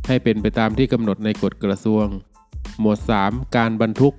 [0.09, 2.07] ให้เป็นไปตามที่กำหนดในกฎกระทรวง
[2.81, 4.15] หมวด 3 การบรรทุก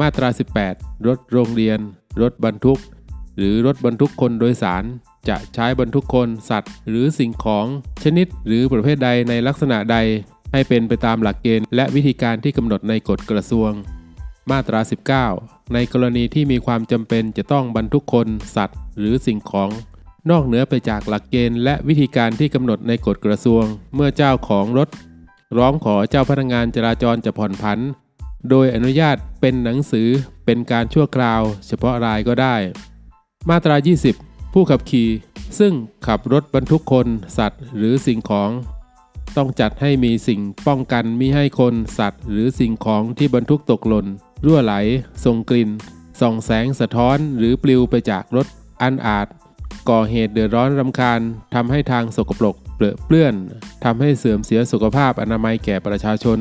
[0.00, 0.28] มาตรา
[0.66, 1.78] 18 รถโรงเรียน
[2.22, 2.80] รถบรรทุก
[3.36, 4.84] หรือรถบรรทุกคนโดยสาร
[5.28, 7.66] จะใช้บรรทุกคนสัตว์ หรือสิ่งของ
[8.02, 9.96] ชนิดหรือประเภทใดในลักษณะใด
[10.52, 13.70] ให้เป็นไปตามหลักเกณฑ์และวิธีการที่กำหนดในกฎกระทรวง
[14.50, 14.80] มาตรา
[15.26, 18.26] 19 ในกรณีที่มีความจำเป็นจะต้องบรรทุกคน
[18.56, 19.70] สัตว์ หรือสิ่งของ
[20.30, 23.64] นอกเหนือไปจากหลักเกณฑ์และวิธีการที่กำหนดในกฎกระทรวง
[23.94, 24.88] เมื่อเจ้าของรถ
[25.58, 27.78] ร้องขอเจ้าพนักงานจราจรจะผ่อนผัน
[28.50, 30.08] โดยอนุญาตเป็นหนังสือ
[30.44, 32.56] เป็นการชั่วคราว เฉพาะรายก็ได้
[33.48, 33.76] มาตรา
[34.14, 35.08] 20 ผู้ขับขี่
[35.58, 35.72] ซึ่ง
[36.06, 37.06] ขับรถบรรทุกคน
[37.38, 38.50] สัตว์ หรือสิ่งของ
[39.36, 44.06] ต้องจัดให้มีสิ่งป้องกันมิให้คนสัตว์ หรือสิ่งของที่บรรทุกตกหล่น
[44.44, 44.74] รั่วไหล
[45.24, 45.70] ส่งกลิ่น
[46.20, 48.46] ส่องแสงสะท้อนหรือปลิวไปจากรถ
[48.82, 49.26] อันอาจ
[49.90, 51.20] ก่อเหตุเดือดร้อนรำคาญ
[51.54, 53.34] ทำให้ทางสกปรกเปลือเปื้อน
[53.84, 56.38] ทำให้เสื่อมเสียสุขภาพอนามัยแก่ประชาชน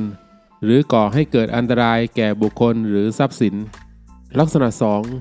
[0.63, 3.55] หรือก่อให้เกิดอันตรายแก่บุคคลหรือทรัพย์สิน
[4.39, 4.67] ลักษณะ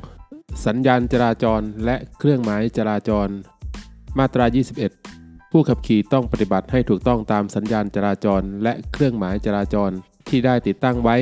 [0.05, 3.29] 2 สัญญาณจราจรและเครื่องหมายจราจร
[4.19, 4.45] มาตรา
[4.99, 9.93] 21 ผู้ขับขี่ต้องปฏิบัติให้ถูกต้องตามสัญญาณจราจรและเครื่องหมายจราจร
[10.29, 11.17] ที่ได้ติดตั้งไว้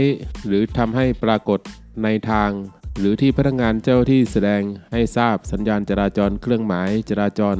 [0.46, 1.60] หรือทำให้ปรากฏ
[2.02, 2.50] ในทาง
[2.98, 4.62] หรือที่พนักงานเจ้าที่แสดง
[4.92, 7.56] ให้ทราบสัญญาณจราจร เครื่องหมายจราจร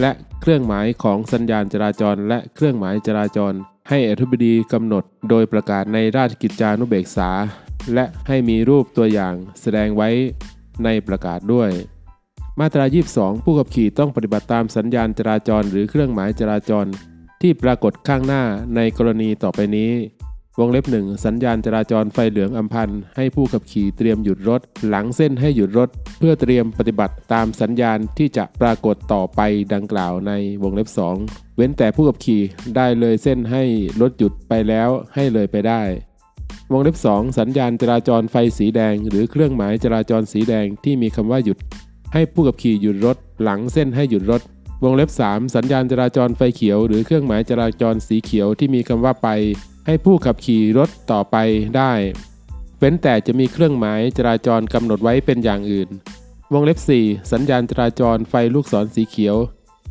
[0.00, 3.54] และเครื่องหมายของสัญญาณจราจร และเครื่องหมายจราจร
[3.88, 7.30] ให้อธิบดีกำหนด โดยประกาศในราชกิจจานุเบกษา
[7.94, 10.10] และให้มีรูปตัวอย่างแสดงไว้
[10.84, 11.70] ในประกาศด้วย
[12.60, 16.86] มาตรา 22 ผู้ขับขี่ต้องปฏิบัติตามสัญญาณจราจร หรือเครื่องหมายจราจร
[17.42, 18.42] ที่ปรากฏข้างหน้า
[18.76, 19.92] ในกรณีต่อไปนี้
[20.60, 25.88] วงเล็บหนึ่งสัญญาณจราจรไฟเหลืองอัมพันธ์ให้ผู้ขับขี่เตรียมหยุดรถ หลังเส้นให้หยุดรถ
[26.18, 29.40] เพื่อเตรียมปฏิบัติตามสัญญาณที่จะปรากฏต่อไป
[29.74, 30.88] ดังกล่าวในวงเล็บ
[31.22, 32.42] 2 เว้นแต่ผู้ขับขี่
[32.76, 33.62] ได้เลยเส้นให้
[34.00, 35.82] รถหยุดไปแล้วให้เลยไปได้
[36.72, 41.58] วงเล็บ 2 สัญญาณจราจรไฟสีแดง หรือเครื่องหมายจราจรสีแดงที่มีคำว่าหยุด
[42.12, 44.42] ให้ผู้ขับขี่หยุดรถ หลังเส้นให้หยุดรถ
[44.84, 49.28] วงเล็บ 3 สัญญาณจราจรไฟเขียว หรือเครื่องหมายจราจรสีเขียวที่มีคำว่าไป
[49.86, 51.36] ให้ผู้ขับขี่รถต่อไป
[51.76, 51.92] ได้
[52.78, 55.88] เว้นแต่จะมีเครื่องหมายจราจรกำหนดไว้เป็นอย่างอื่น
[56.52, 59.36] วงเล็บ 4 สัญญาณจราจรไฟลูกศรสีเขียว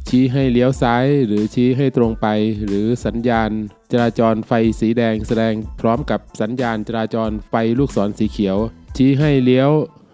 [0.07, 2.27] ชี้ให้เลี้ยวซ้าย หรือชี้ให้ตรงไป
[2.65, 3.49] หรือสัญญาณ
[3.91, 8.57] จราจรไฟสีแดงแสดงพร้อมกับสัญญาณจราจรไฟลูกศรสีเขียว
[8.97, 9.71] ชี้ให้เลี้ยว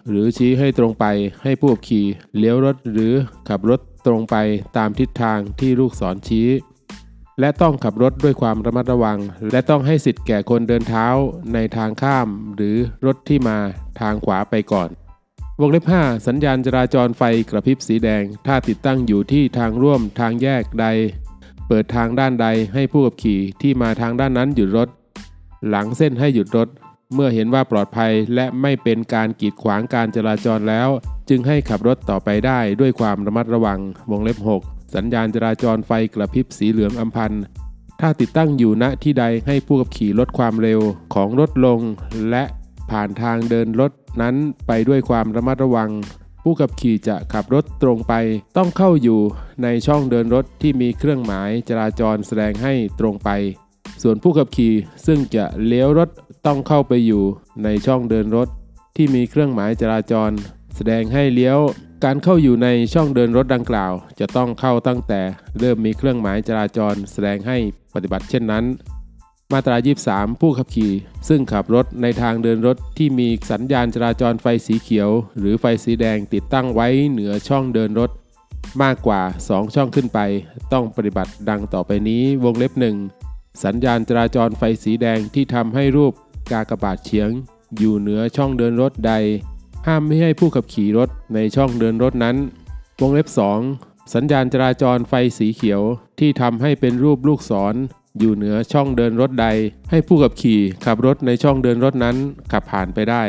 [0.08, 1.04] หรือชี้ให้ตรงไป
[1.42, 2.06] ให้ผู้ขับขี่
[2.38, 3.12] เลี้ยวรถหรือ
[3.48, 4.36] ขับรถตรงไป
[4.76, 6.48] ตามทิศทางที่ลูกศรชี้
[7.40, 9.18] และต้องขับรถด้วยความระมัดระวัง
[9.50, 11.06] และต้องให้สิทธิ์แก่คนเดินเท้า
[11.54, 12.76] ในทางข้าม หรือ
[13.06, 13.58] รถที่มา
[14.00, 14.88] ทางขวาไปก่อน
[15.60, 20.86] วงเล็บ 5 สัญญาณจราจรไฟกระพริบสีแดง ถ้าติดตั้งอยู่ที่ทางร่วมทางแยกใด
[21.68, 24.88] เปิดทางด้านใดให้ผู้ขับขี่ที่มาทางด้านนั้นหยุดรถ
[25.68, 26.68] หลังเส้นให้หยุดรถ
[27.14, 30.88] เมื่อเห็นว่าปลอดภัยและไม่เป็นการกีดขวางการจราจรแล้ว
[31.28, 33.78] จึงให้ขับรถต่อไปได้ด้วยความระมัดระวัง
[34.10, 37.42] วงเล็บ 6 สัญญาณจราจรไฟกระพริบสีเหลืองอัมพันธ์
[38.00, 40.80] ถ้าติดตั้งอยู่ณที่ใดให้ผู้ขับขี่ลดความเร็ว
[41.14, 41.80] ของรถลง
[42.30, 42.44] และ
[42.90, 44.34] ผ่านทางเดินรถนั้น
[44.66, 45.90] ไปด้วยความระมัดระวัง
[46.44, 48.14] ผู้ขับขี่จะขับรถตรงไป
[48.56, 49.20] ต้องเข้าอยู่
[49.62, 53.30] ในช่องเดินรถที่มีเครื่องหมายจราจรแสดงให้ตรงไป
[54.02, 54.72] ส่วนผู้ขับขี่
[55.06, 56.08] ซึ่งจะเลี้ยวรถ
[56.46, 57.22] ต้องเข้าไปอยู่
[57.64, 58.48] ในช่องเดินรถ
[58.96, 60.30] ที่มีเครื่องหมายจราจร
[60.76, 61.58] แสดงให้เลี้ยว
[62.06, 65.20] การเข้าอยู่ในช่องเดินรถดังกล่าว จะต้องเข้าตั้งแต่
[65.58, 67.56] เริ่มมีเครื่องหมายจราจรแสดงให้
[67.94, 68.64] ปฏิบัติเช่นนั้น
[69.52, 69.76] มาตรา
[70.08, 70.92] 23 ผู้ขับขี่
[71.28, 78.10] ซึ่งขับรถในทางเดินรถที่มีสัญญาณจราจรไฟสีเขียว หรือไฟสีแดงติดตั้งไว้เหนือช่องเดินรถ
[78.82, 80.18] มากกว่า 2 ช่องขึ้นไป
[80.72, 82.96] ต้องปฏิบัติดังต่อไปนี้วงเล็บหนึ่ง
[83.64, 86.12] สัญญาณจราจรไฟสีแดงที่ทำให้รูป
[86.52, 87.28] กากบาดเฉียง
[87.78, 89.12] อยู่เหนือช่องเดินรถใด
[89.86, 92.36] ห้ามไม่ให้ผู้ขับขี่รถในช่องเดินรถนั้น
[93.00, 93.28] วงเล็บ
[93.68, 95.82] 2 สัญญาณจราจรไฟสีเขียว
[96.18, 97.74] ที่ทำให้เป็นรูปลูกศร
[98.18, 99.46] อยู่เหนือช่องเดินรถใด
[99.90, 102.16] ให้ผู้ขับขี่ขับรถในช่องเดินรถนั้น
[102.52, 103.22] ขับผ่านไปได้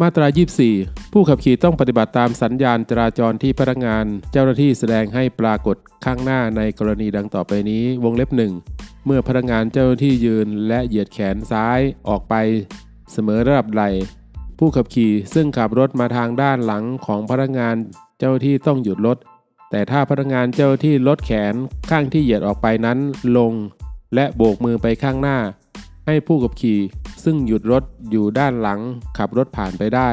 [0.00, 0.26] มาตรา
[0.70, 8.52] 24 ผู้ขับขี่ต้องปฏิบัติตามสัญญาณจราจรที่พนักงาน เจ้าหน้าที่แสดงให้ปรากฏข้างหน้าในกรณีดังต่อไปนี้ วงเล็บหนึ่ง
[9.06, 12.34] เมื่อพนักงานเจ้าหน้าที่ยืนและเหยียดแขนซ้ายออกไป
[13.12, 13.82] เสมอระดับไหล
[14.66, 17.74] ผู้ขับขี่ซึ่งขับรถมาทางด้านหลังของพนักงาน
[18.18, 19.18] เจ้าที่ต้องหยุดรถ
[19.70, 21.54] แต่ถ้าพนักงานเจ้าที่ลดแขน
[21.90, 22.98] ข้างที่เหยียดออกไปนั้น
[23.36, 23.52] ลง
[24.14, 25.38] และโบกมือไปข้างหน้า
[26.06, 26.78] ให้ผู้ขับขี่
[27.24, 28.80] ซึ่งหยุดรถอยู่ด้านหลัง
[29.18, 30.10] ขับรถผ่านไปได้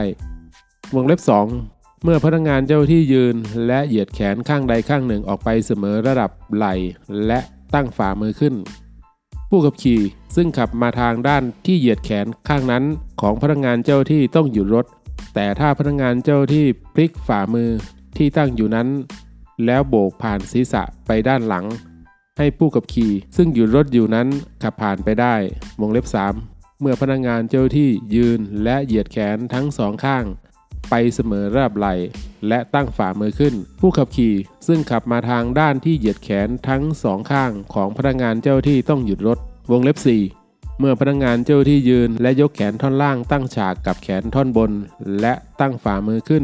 [0.96, 1.20] วงเล็บ
[1.62, 3.36] 2 เมื่อพนักงานเจ้าหน้าที่ยืน
[3.68, 6.76] และเหยียดแขนข้างใดข้างหนึ่งออกไปเสมอระดับไหล่
[7.28, 7.40] และ
[7.74, 8.54] ตั้งฝ่ามือขึ้น
[9.54, 10.02] ผู้ขับขี่
[10.36, 12.84] ซึ่งขับมาทางด้านที่เหยียดแขนข้างนั้น
[13.22, 14.86] ของพนักงานเจ้าที่ต้องหยุดรถ
[15.36, 17.70] แต่ถ้าพนักงานเจ้าที่พลิกฝ่ามือ
[18.18, 18.88] ที่ตั้งอยู่นั้น
[19.66, 21.66] แล้วโบกผ่านศีรษะไปด้านหลัง
[22.38, 24.28] ให้ผู้ขับขี่ซึ่งหยุดรถอยู่นั้น
[24.64, 25.36] ขับผ่านไปได้
[25.80, 26.06] วงเล็บ
[26.44, 30.26] 3 เมื่อพนักงานเจ้าที่ยืนและเหยียดแขนทั้งสองข้าง
[30.90, 31.94] ไปเสมอระดับไหล่
[32.48, 34.34] และตั้งฝ่ามือขึ้น ผู้ขับขี่
[34.68, 39.40] ซึ่งขับมาทางด้านที่เหยียดแขนทั้งสองข้างของพนักงานเจ้าที่ต้องหยุดรถ
[39.72, 39.98] วงเล็บ
[40.38, 44.72] 4 เมื่อพนักงานเจ้าที่ยืนและยกแขนท่อนล่างตั้งฉากกับแขนท่อนบน
[45.22, 46.44] และตั้งฝ่ามือขึ้น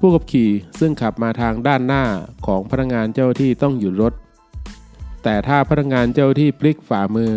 [0.00, 2.04] ผู้ขับขี่ซึ่งขับมาทางด้านหน้า
[2.46, 4.12] ของพนักงานเจ้าที่ต้องหยุดรถ
[5.22, 7.32] แต่ถ้าพนักงานเจ้าที่พลิกฝ่ามือ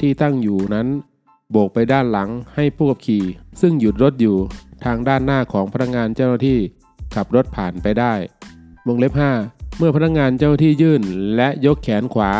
[0.00, 0.88] ที่ตั้งอยู่นั้น
[1.50, 3.24] โบกไปด้านหลังให้ผู้ขับขี่
[3.60, 4.36] ซึ่งหยุดรถอยู่
[4.84, 6.58] ทางด้านหน้าของพนักงานเจ้าหน้าที่
[7.14, 8.14] ขับรถผ่านไปได้
[8.86, 9.12] วงเล็บ
[9.44, 11.02] 5 เมื่อพนักงานเจ้าหน้าที่ยื่น
[11.36, 12.32] และยกแขนขวา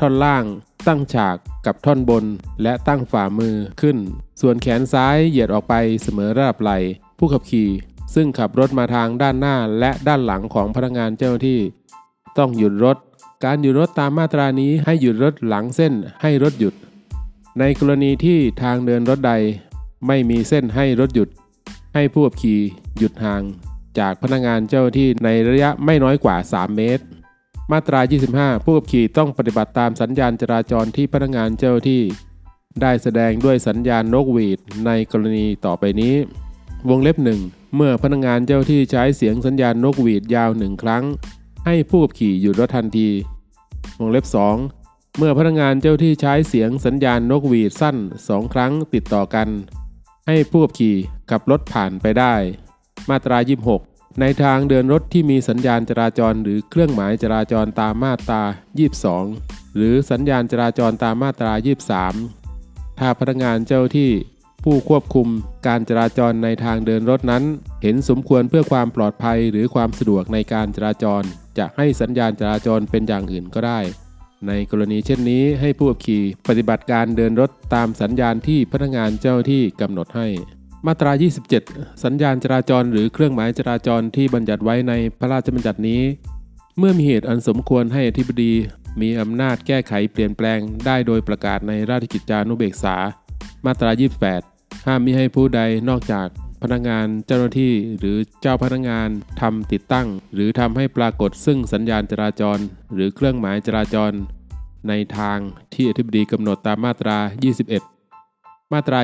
[0.00, 0.44] ท่อนล่าง
[0.86, 2.24] ตั้งฉากกับท่อนบน
[2.62, 3.96] และตั้งฝ่ามือขึ้น
[4.40, 6.78] ส่วนแขนซ้ายเหยียดออกไปเสมอระดับไหล่
[7.18, 7.68] ผู้ขับขี่
[8.14, 11.60] ซึ่งขับรถมาทางด้านหน้าและด้านหลังของพนักงานเจ้าหน้าที่
[12.38, 12.96] ต้องหยุดรถ
[13.44, 16.74] การหยุดรถตามมาตรานี้ให้หยุดรถหลังเส้นให้รถหยุด
[17.58, 19.32] ในกรณีที่ทางเดินรถใด
[20.06, 21.28] ไม่มีเส้นให้รถหยุด
[21.94, 22.60] ให้ผู้ขับขี่
[22.98, 23.42] หยุดห่าง
[23.98, 27.04] จากพนักงานเจ้าที่ในระยะไม่น้อยกว่า 3 เมตร
[27.72, 28.00] มาตรา
[28.32, 32.02] 25 ผู้ขับขี่ต้องปฏิบัติตามสัญญาณจราจรที่พนักงานเจ้าที่
[32.80, 36.14] ได้แสดงด้วยสัญญาณนกหวีดในกรณีต่อไปนี้
[36.88, 37.40] วงเล็บหนึ่ง
[37.76, 41.04] เมื่อพนักงานเจ้าที่ใช้เสียงสัญญาณนกหวีดยาวหนึ่งครั้ง
[41.66, 43.08] ให้ผู้ขับขี่หยุดรถทันที
[43.98, 44.24] วงเล็บ
[44.70, 47.96] 2 เมื่อพนักงานเจ้าหน้าที่ใช้เสียงสัญญาณนกหวีดสั้น
[48.28, 49.48] สองครั้งติดต่อกัน
[50.26, 50.96] ให้ผู้ขับขี่
[51.30, 52.34] ขับรถผ่านไปได้
[53.10, 53.38] มาตรา
[53.78, 58.42] 26 ในทางเดินรถที่มีสัญญาณจราจรหรือเครื่องหมายจราจรตามมาตรา
[59.08, 61.52] 22 หรือสัญญาณจราจรตามมาตรา
[62.26, 64.10] 23 ถ้าพนักงานเจ้าที่
[64.64, 65.28] ผู้ควบคุม
[65.66, 67.44] การจราจรในทางเดินรถนั้น
[67.82, 71.22] เห็นสมควรเพื่อความปลอดภัยหรือความสะดวกในการจราจร
[71.58, 73.80] จะให้สัญญาณจราจรเป็นอย่างอื่นก็ได้
[74.46, 80.26] ในกรณีเช่นนี้ให้ผู้ขับขี่ปฏิบัติการเดินรถตามสัญญาณที่พนักงานเจ้าที่กำหนดให้
[80.86, 81.12] มาตรา
[81.56, 86.02] 27 สัญญาณจราจรหรือเครื่องหมายจราจรที่บัญญัติไว้ในพระราชบัญญัตินี้
[86.78, 88.52] เมื่อมีเหตุอันสมควรให้อธิบดี
[89.00, 92.96] มีอำนาจแก้ไขเปลี่ยนแปลงได้โดยประกาศในราชกิจจานุเบกษา
[93.66, 93.90] มาตรา
[94.38, 96.26] 28 ห้ามมิให้ผู้ใดนอกจาก
[96.62, 99.08] พนักงานเจ้าหน้าที่หรือเจ้าพนักงาน
[99.40, 102.58] ทำติดตั้ง หรือทำให้ปรากฏซึ่งสัญญาณจราจร
[102.94, 104.12] หรือเครื่องหมายจราจร
[104.88, 105.38] ในทาง
[105.74, 107.18] ที่อธิบดีกำหนดตามมาตรา
[107.96, 109.00] 21 มาตรา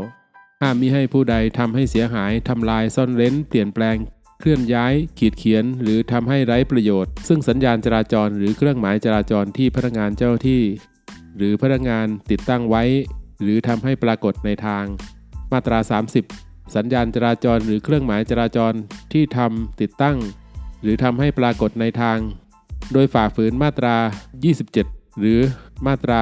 [0.00, 0.21] 29
[0.64, 3.96] ห้ามมิให้ผู้ใดทำให้เสียหายทำลายซ่อนเร้น เปลี่ยนแปลง
[4.40, 10.62] เคลื่อนย้าย ขีดเขียน หรือทำให้ไร้ประโยชน์ ซึ่งสัญญาณจราจรหรือเครื่องหมายจราจรที่พนักงานเจ้าที่
[11.36, 12.84] หรือพนักงานติดตั้งไว้
[13.42, 14.84] หรือทำให้ปรากฏในทาง
[15.52, 15.78] มาตรา
[16.26, 18.72] 30 สัญญาณจราจรหรือเครื่องหมายจราจร
[19.12, 20.16] ที่ทำติดตั้ง
[20.82, 22.18] หรือทำให้ปรากฏในทาง
[22.92, 23.96] โดยฝ่าฝืนมาตรา
[24.58, 25.40] 27 หรือ
[25.86, 26.20] มาตรา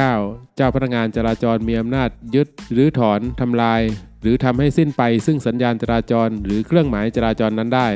[0.00, 3.82] 29 เจ้าพนักงานจราจรมีอำนาจยึด หรือถอนทำลาย
[4.22, 7.88] หรือทำให้สิ้นไปซึ่งสัญญาณจราจร หรือเครื่องหมายจราจรนั้นได้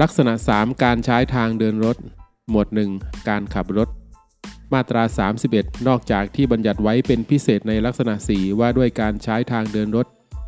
[0.00, 1.96] ลักษณะ 3 การใช้ทางเดินรถ
[2.50, 2.66] หมวด
[2.98, 3.88] 1 การขับรถ
[4.72, 5.02] มาตรา
[5.44, 10.06] 31 นอกจากที่บัญญัติไว้เป็นพิเศษในลักษณะ 4 ว่าด้วยการใช้ทางเดินรถ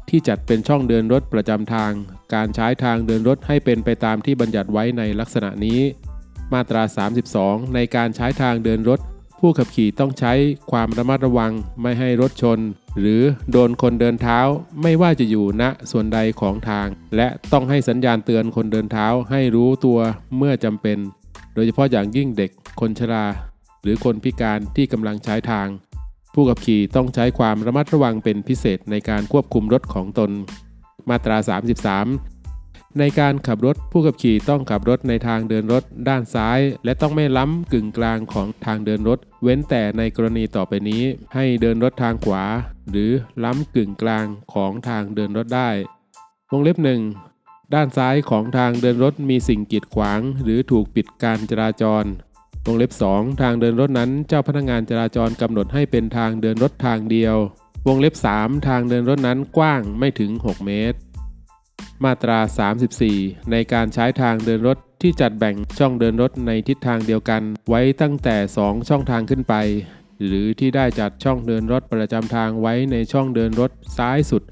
[0.08, 1.92] ที่จัดเป็นช่องเดินรถประจำทาง
[2.34, 5.80] การใช้ทางเดินรถให้เป็นไปตามที่บัญญัติไว้ในลักษณะนี้
[6.52, 6.82] มาตรา
[7.28, 9.00] 32 ในการใช้ทางเดินรถ
[9.42, 10.32] ผู้ขับขี่ต้องใช้
[10.70, 12.58] ความระมัดระวังไม่ให้รถชน
[13.00, 14.40] หรือโดนคนเดินเท้า
[14.82, 19.98] ไม่ว่าจะอยู่ณส่วนใดของทาง และต้องให้สัญญาณเตือนคนเดินเท้าให้รู้ตัว
[20.36, 20.98] เมื่อจำเป็น
[21.54, 22.50] โดยเฉพาะอย่างยิ่งเด็ก
[22.80, 23.26] คนชรา
[23.82, 25.68] หรือคนพิการที่กำลังใช้ทาง
[26.34, 30.30] ผู้ขับขี่ต้องใช้ความระมัดระวังเป็นพิเศษในการควบคุมรถของตน
[31.08, 31.36] มาตรา
[31.88, 32.29] 33
[32.98, 41.02] ในการขับรถผู้ขับขี่ต้องขับรถในทางเดินรถด้านซ้าย และต้องไม่ล้ำกึ่งกลางของทางเดินรถ เว้นแต่ในกรณีต่อไปนี้
[41.34, 42.44] ให้เดินรถทางขวา
[42.90, 43.10] หรือ
[43.44, 45.70] ล้ำกึ่งกลางของทางเดินรถได้
[46.50, 47.00] วงเล็บหนึ่ง
[47.74, 52.04] ด้านซ้ายของทางเดินรถมีสิ่งกีดขวาง หรือถูกปิดการจราจร
[52.66, 57.36] วงเล็บ 2 ทางเดินรถนั้นเจ้าพนักงานจราจรกำหนดให้เป็นทางเดินรถทางเดียว
[57.86, 60.98] วงเล็บ 3 ทางเดินรถนั้นกว้างไม่ถึง 6 เมตร
[62.04, 62.38] มาตรา
[62.96, 69.54] 34 ในการใช้ทางเดินรถที่จัดแบ่งช่องเดินรถในทิศทางเดียวกัน ไว้ตั้งแต่ 2 ช่องทางขึ้นไป
[70.26, 74.42] หรือที่ได้จัดช่องเดินรถประจำทางไว้ในช่องเดินรถซ้ายสุด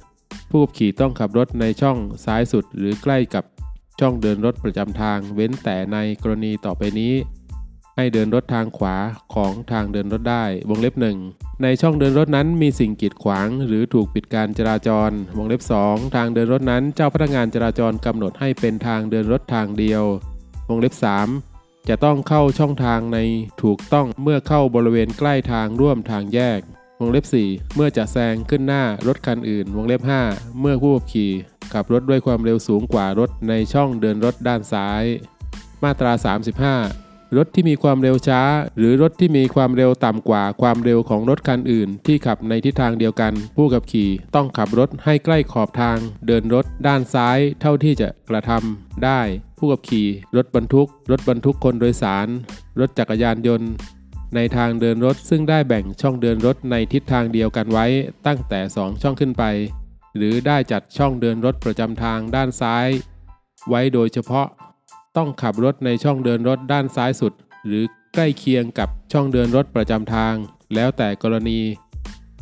[0.50, 3.44] ผู้ขับขี่ต้องขับรถในช่องซ้ายสุด หรือใกล้กับ
[4.00, 7.12] ช่องเดินรถประจำทาง เว้นแต่ในกรณีต่อไปนี้
[8.00, 8.96] ให้เดินรถทางขวา
[9.34, 11.18] ของทางเดินรถได้ วงเล็บหนึ่ง
[11.62, 20.04] ในช่องเดินรถนั้นมีสิ่งกีดขวาง หรือถูกปิดการจราจร วงเล็บ 2 ทางเดินรถนั้นเจ้าพนักงานจราจรกำหนดให้เป็นทางเดินรถทางเดียว
[20.68, 20.94] วงเล็บ
[21.40, 23.18] 3 จะต้องเข้าช่องทางใน
[23.62, 26.60] ถูกต้องเมื่อเข้าบริเวณใกล้ทางร่วมทางแยก
[27.00, 31.32] วงเล็บ 4 เมื่อจะแซงขึ้นหน้ารถคันอื่น วงเล็บ 5 เมื่อผู้ขับขี่
[31.72, 35.04] ขับรถด้วยความเร็วสูงกว่ารถในช่องเดินรถด้านซ้าย
[35.82, 38.40] มาตรา 35 รถที่มีความเร็วช้า
[38.78, 49.20] หรือรถที่มีความเร็วต่ำกว่าความเร็วของรถคันอื่น ที่ขับในทิศทางเดียวกัน ผู้ขับขี่ต้องขับรถให้ใกล้ขอบทาง เดินรถด้านซ้ายเท่าที่จะกระทำได้
[49.58, 52.28] ผู้ขับขี่ รถบรรทุก รถบรรทุกคนโดยสาร
[52.80, 53.70] รถจักรยานยนต์
[54.34, 57.86] ในทางเดินรถซึ่งได้แบ่งช่องเดินรถในทิศทางเดียวกันไว้
[58.26, 59.44] ตั้งแต่ 2 ช่องขึ้นไป
[60.16, 62.86] หรือได้จัดช่องเดินรถประจำทางด้านซ้าย
[63.68, 64.46] ไว้โดยเฉพาะ
[65.16, 67.32] ต้องขับรถในช่องเดินรถด้านซ้ายสุด
[67.66, 70.34] หรือใกล้เคียงกับช่องเดินรถประจำทาง
[70.74, 71.60] แล้วแต่กรณี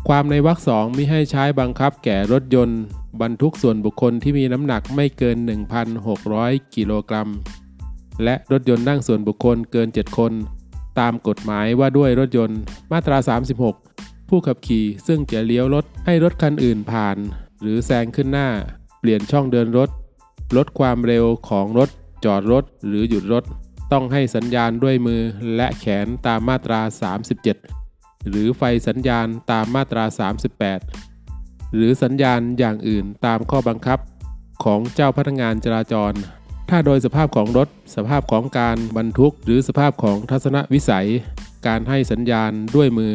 [0.09, 2.81] ความในวรรคสองมิให้ใช้บังคับแก่รถยนต์
[3.21, 5.37] บรรทุกส่วนบุคคลที่มีน้ำหนักไม่เกิน
[6.07, 7.29] 1,600 กิโลกรัม
[8.25, 10.33] และรถยนต์นั่งส่วนบุคคลเกิน 7 คน
[11.01, 12.59] ตามกฎหมายว่าด้วยรถยนต์
[12.93, 13.19] มาตรา
[13.75, 17.17] 36 ผู้ขับขี่ซึ่งจะเลี้ยวรถให้รถคันอื่นผ่าน
[17.61, 18.49] หรือแซงขึ้นหน้า
[19.01, 19.91] เปลี่ยนช่องเดินรถ
[20.57, 21.89] ลดความเร็วของรถ
[22.27, 23.45] จอดรถหรือหยุดรถ
[23.93, 25.23] ต้องให้สัญญาณด้วยมือ
[25.57, 26.81] และแขนตามมาตรา
[27.75, 30.05] 37 หรือไฟสัญญาณตามมาตรา
[30.91, 33.99] 38 หรือสัญญาณอย่างอื่นตามข้อบังคับ
[34.65, 36.13] ของเจ้าพนักงานจราจร
[36.71, 41.09] ถ้าโดยสภาพของรถ สภาพของการบรรทุก หรือสภาพของทัศนวิสัย
[41.67, 43.13] การให้สัญญาณด้วยมือ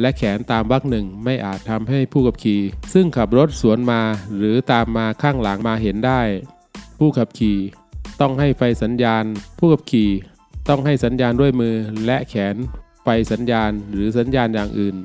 [0.00, 2.60] และแขนตามวรรคหนึ่งไม่อาจทำให้ผู้ขับขี่
[2.94, 4.02] ซึ่งขับรถสวนมา
[4.36, 6.20] หรือตามมาข้างหลังมาเห็นได้
[6.98, 7.58] ผู้ขับขี่
[8.20, 9.24] ต้องให้ไฟสัญญาณ
[9.58, 10.10] ผู้ขับขี่
[10.68, 11.74] ต้องให้สัญญาณด้วยมือ
[12.06, 12.56] และแขน
[13.04, 14.96] ไฟสัญญาณหรือสัญญาณอย่างอื่น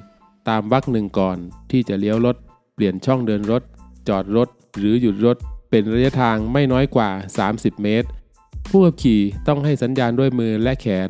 [0.50, 1.38] ตามวรรคหนึ่งก่อน
[1.72, 2.36] ที่จะเลี้ยวรถ
[2.76, 3.62] เปลี่ยนช่องเดินรถ
[4.10, 5.38] จอดรถ หรือหยุดรถ
[5.70, 7.10] เป็นระยะทางไม่น้อยกว่า
[7.48, 8.08] 30 เมตร
[8.70, 11.10] ผู้ขับขี่ต้องให้สัญญาณด้วยมือและแขน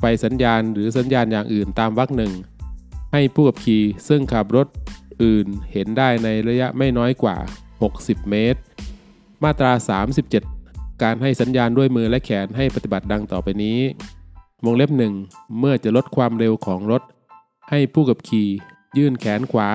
[0.00, 2.32] ไฟสัญญาณหรือสัญญาณอย่างอื่นตามวรรคหนึ่ง
[3.12, 4.66] ให้ผู้ขับขี่ซึ่งขับรถ
[5.22, 7.36] อื่นเห็นได้ในระยะไม่น้อยกว่า
[7.82, 8.60] 60 เมตร
[9.42, 10.53] มาตรา 37
[11.02, 13.78] การให้สัญญาณด้วยมือและแขนให้ปฏิบัติดังต่อไปนี้
[14.64, 15.14] วงเล็บหนึ่ง
[15.58, 17.02] เมื่อจะลดความเร็วของรถ
[17.70, 18.48] ให้ผู้ขับขี่
[18.96, 19.68] ยื่นแขนขวา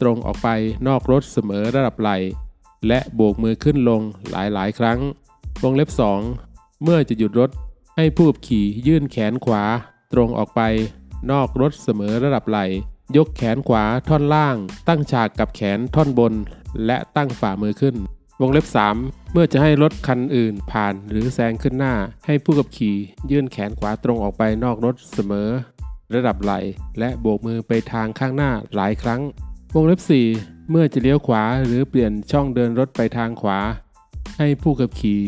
[0.00, 0.48] ตรงออกไป
[0.86, 2.16] นอกรถเสมอระดับไหล่
[2.88, 4.98] และโบกมือขึ้นลงหลายๆ ครั้ง
[5.62, 5.88] วงเล็บ
[6.32, 7.50] 2 เมื่อจะหยุดรถ
[7.96, 9.62] ให้ผู้ขับขี่ยื่นแขนขวา
[10.12, 10.60] ตรงออกไป
[11.30, 12.58] นอกรถเสมอระดับไหล
[13.16, 14.56] ยกแขนขวาท่อนล่าง
[14.88, 16.32] ตั้งฉากกับแขนท่อนบน
[16.86, 17.96] และตั้งฝ่ามือขึ้น
[18.40, 18.66] วงเล็บ
[18.98, 21.94] 3 เมื่อจะให้รถคันอื่นผ่านหรือแซงขึ้นหน้า
[22.26, 22.96] ให้ผู้ขับขี่
[23.30, 25.48] ยื่นแขนขวาตรงออกไปนอกรถเสมอ
[26.14, 26.60] ระดับไหล่
[26.98, 29.20] และโบกมือไปทางข้างหน้าหลายครั้ง
[29.74, 30.00] วงเล็บ
[30.34, 33.58] 4 เมื่อจะเลี้ยวขวาหรือเปลี่ยนช่องเดินรถไปทางขวา
[34.38, 35.20] ให้ผู้ขับขี่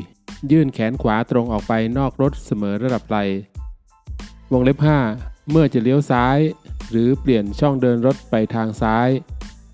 [0.50, 3.18] ยื่นแขนขวาตรงออกไปนอกรถเสมอระดับไหล
[4.52, 4.78] วงเล็บ
[5.14, 6.38] 5 เมื่อจะเลี้ยวซ้าย
[6.90, 9.08] หรือเปลี่ยนช่องเดินรถไปทางซ้าย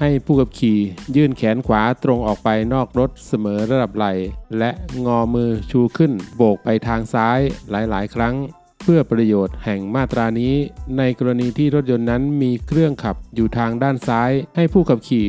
[0.04, 0.78] ให้ผู้ขับขี่
[1.16, 4.12] ยื่นแขนขวาตรงออกไปนอกรถเสมอระดับไหล่
[4.58, 4.70] และ
[5.06, 7.40] งอมือชูขึ้นโบกไปทางซ้าย
[7.70, 8.34] หลายๆ ครั้ง
[8.82, 10.54] เพื่อประโยชน์แห่งมาตรานี้
[10.98, 15.26] ในกรณีที่รถยนต์นั้นมีเครื่องขับอยู่ทางด้านซ้าย ให้ผู้ขับขี่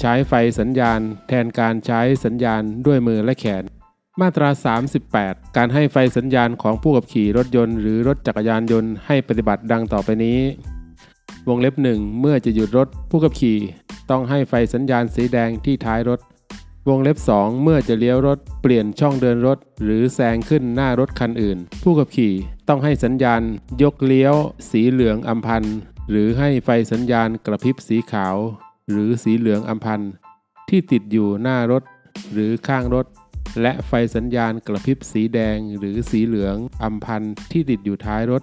[0.00, 3.64] ใช้ไฟสัญญาณ แทนการใช้สัญญาณด้วยมือและแขน
[4.20, 4.48] มาตรา
[5.02, 10.40] 38 การให้ไฟสัญญาณของผู้ขับขี่รถยนต์หรือรถจักรยานยนต์ให้ปฏิบัติดังต่อไปนี้
[11.48, 13.58] วงเล็บหนึ่งเมื่อจะหยุดรถผู้ขับขี่
[14.10, 16.20] ต้องให้ไฟสัญญาณสีแดงที่ท้ายรถ
[16.88, 22.32] วงเล็บ 2 เมื่อจะเลี้ยวรถเปลี่ยนช่องเดินรถ หรือแซงขึ้นหน้ารถคันอื่น ผู้ขับขี่
[22.68, 23.42] ต้องให้สัญญาณ
[23.82, 24.34] ยกเลี้ยว
[24.70, 25.76] สีเหลืองอัมพันธ์
[26.10, 28.36] หรือให้ไฟสัญญาณกระพริบสีขาว
[28.90, 30.12] หรือสีเหลืองอัมพันธ์
[30.68, 31.82] ที่ติดอยู่หน้ารถ
[32.32, 33.06] หรือข้างรถ
[33.62, 38.42] และไฟสัญญาณกระพริบสีแดง หรือสีเหลืองอัมพันธ์ที่ติดอยู่ท้ายรถ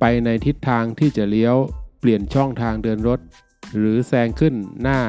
[0.00, 1.56] ไปในทิศทางที่จะเลี้ยว
[2.00, 3.20] เปลี่ยนช่องทางเดินรถ
[3.76, 5.00] หรือแซงขึ้นหน้า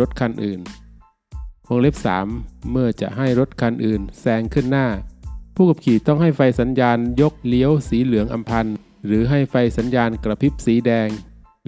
[0.00, 0.60] รถคันอื่น
[1.68, 1.96] วงเล็บ
[2.32, 4.86] 3 เมื่อจะให้รถคันอื่น แซงขึ้นหน้า
[5.54, 8.76] ผู้ขับขี่ต้องให้ไฟสัญญาณยกเลี้ยวสีเหลืองอัมพันธ์
[9.06, 11.08] หรือให้ไฟสัญญาณกระพริบสีแดง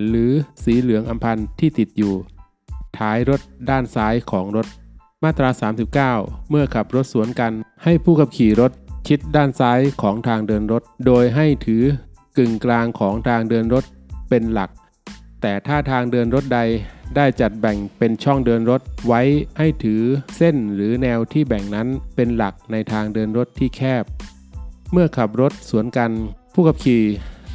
[0.09, 0.33] หรือ
[0.65, 2.15] สีเหลืองอัมพันธ์ที่ติดอยู่
[2.99, 4.67] ท้ายรถด้านซ้ายของรถ
[5.23, 5.51] มาตรา
[6.01, 7.53] 39 เมื่อขับรถสวนกัน
[7.85, 8.73] ให้ผู้ขับขี่รถ
[9.07, 11.85] ชิดด้านซ้ายของทางเดินรถ โดยให้ถือ
[12.37, 13.85] กึ่งกลางของทางเดินรถ
[14.35, 14.71] เป็นหลัก
[15.43, 16.61] แต่ถ้าทางเดินรถใด
[17.17, 19.23] ได้จัดแบ่งเป็นช่องเดินรถไว้
[19.59, 20.03] ให้ถือ
[20.37, 24.05] เส้นหรือแนวที่แบ่งนั้นเป็นหลักในทางเดินรถที่แคบ
[24.93, 26.11] เมื่อขับรถสวนกัน
[26.55, 27.05] ผู้ขับขี่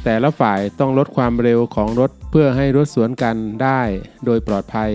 [0.04, 3.80] แต่ละฝ่ายต้องลดความเร็วของรถเพื่อให้รถสวนกันได้
[4.24, 4.90] โดยปลอดภัย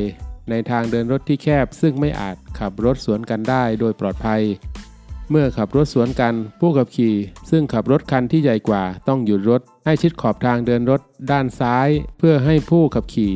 [0.49, 4.41] ในทางเดินรถที่แคบซึ่งไม่อาจขับรถสวนกันได้โดยปลอดภัย
[5.29, 7.15] เมื่อขับรถสวนกัน ผู้ขับขี่
[7.49, 13.33] ซึ่งขับรถคันที่ใหญ่กว่าต้องหยุดรถ ให้ชิดขอบทางเดินรถด้านซ้าย เพื่อให้ผู้ขับขี่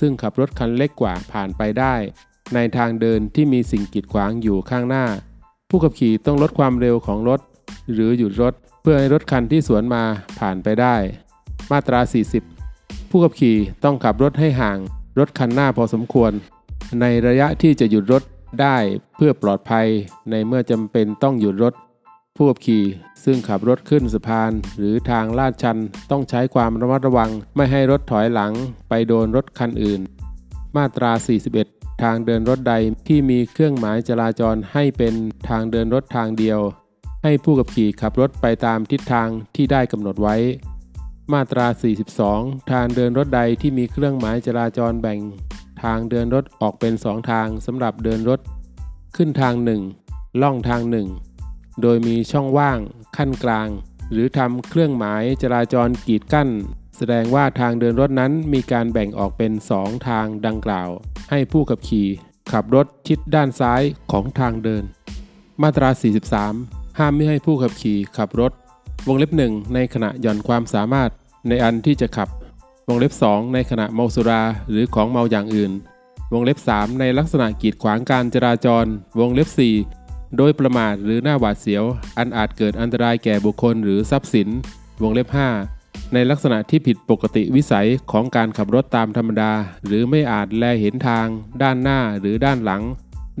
[0.00, 1.94] ซึ่งขับรถคันเล็กกว่าผ่านไปได้
[2.54, 5.06] ในทางเดินที่มีสิ่งกีดขวางอยู่ข้างหน้า
[5.68, 7.40] ผู้ขับขี่ต้องลดความเร็วของรถ
[7.92, 10.02] หรือหยุดรถเพื่อให้รถคันที่สวนมา
[10.38, 10.96] ผ่านไปได้
[11.70, 12.00] มาตรา
[12.56, 14.78] 40 ผู้ขับขี่ต้องขับรถให้ห่าง
[15.18, 16.32] รถคันหน้าพอสมควร
[17.00, 18.22] ในระยะที่จะหยุดรถ
[18.60, 18.76] ได้
[19.16, 19.86] เพื่อปลอดภัย
[20.30, 21.74] ในเมื่อจำเป็นต้องหยุดรถ
[22.36, 22.84] ผู้ขับขี่
[23.24, 25.78] ซึ่งขับรถขึ้นสะพาน หรือทางลาดชัน
[26.10, 28.52] ต้องใช้ความระมัดระวัง ไม่ให้รถถอยหลัง
[28.88, 30.00] ไปโดนรถคันอื่น
[30.76, 31.12] มาตรา
[31.56, 32.74] 41 ทางเดินรถใด
[33.08, 35.14] ที่มีเครื่องหมายจราจรให้เป็น
[35.48, 36.60] ทางเดินรถทางเดียว
[37.22, 40.36] ให้ผู้ขับขี่ขับรถไปตามทิศทางที่ได้กำหนดไว้
[41.32, 41.66] มาตรา
[42.18, 45.18] 42 ทางเดินรถใดที่มีเครื่องหมายจราจรแบ่ง
[45.82, 48.40] ทางเดินรถออกเป็นสองทางสำหรับเดินรถ
[49.16, 49.80] ขึ้นทางหนึ่ง
[50.42, 51.08] ล่องทางหนึ่ง
[51.82, 52.78] โดยมีช่องว่าง
[53.16, 53.68] ขั้นกลาง
[54.12, 56.48] หรือทำเครื่องหมายจราจรกีดกั้น
[56.96, 60.88] แสดงว่าทางเดินรถนั้นมีการแบ่งออกเป็นสองทางดังกล่าว
[61.30, 62.08] ให้ผู้ขับขี่
[62.52, 64.84] ขับรถชิดด้านซ้ายของทางเดิน
[65.62, 65.88] มาตรา
[66.42, 68.52] 43 ห้ามไม่ให้ผู้ขับขี่ขับรถ
[69.06, 71.10] วงเล็บหนึ่งในขณะหย่อนความสามารถ
[71.48, 72.28] ในอันที่จะขับ
[72.92, 75.72] วงเล็บ 2 ในขณะเมาสุราหรือของเมาอย่างอื่น
[76.32, 78.84] วงเล็บ 3 ในลักษณะกีดขวางการจราจร
[79.20, 79.48] วงเล็บ
[79.92, 81.84] 4 โดยประมาทหรือหน้าหวาดเสียว
[82.18, 84.48] อันอาจเกิดอันตรายแก่บุคคลหรือทรัพย์สิน
[85.02, 85.28] วงเล็บ
[85.70, 89.52] 5 ในลักษณะที่ผิดปกติวิสัยของการขับรถตามธรรมดา
[89.86, 91.26] หรือไม่อาจแลเห็นทาง
[91.62, 92.82] ด้านหน้าหรือด้านหลัง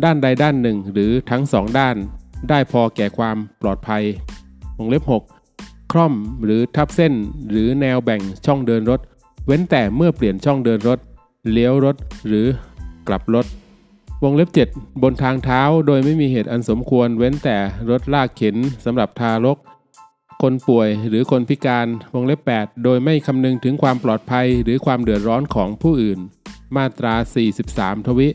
[0.04, 1.96] ด้านใดด้านหนึ่ง หรือทั้งสองด้าน
[2.48, 4.02] ได้พอแก่ความปลอดภัย
[4.78, 7.12] วงเล็บ 6 คร่อมหรือทับเส้น
[7.50, 9.00] หรือแนวแบ่งช่องเดินรถ
[9.46, 10.98] เว้นแต่เมื่อเปลี่ยนช่องเดินรถ
[11.50, 12.46] เลี้ยวรถหรือ
[13.08, 13.46] กลับรถ
[14.22, 17.56] วงเล็บ 7 บนทางเท้าโดยไม่มีเหตุอันสมควร เว้นแต่
[17.90, 19.58] รถลากเข็นสำหรับทารก
[20.42, 26.20] คนป่วยหรือคนพิการ วงเล็บ 8 โดยไม่คำนึงถึงความปลอดภัยหรือความเดือดร้อนของผู้อื่น
[26.76, 27.14] มาตรา
[27.60, 28.28] 43 ทวิ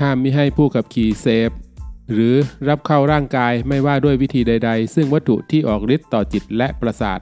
[0.00, 1.50] ห้ามมิให้ผู้ขับขี่เสพ
[2.12, 2.34] หรือ
[2.68, 7.20] รับเข้าร่างกายไม่ว่าด้วยวิธีใด ๆ ซึ่งวัตถุที่ออกฤทธิ์ต่อจิตและประสาท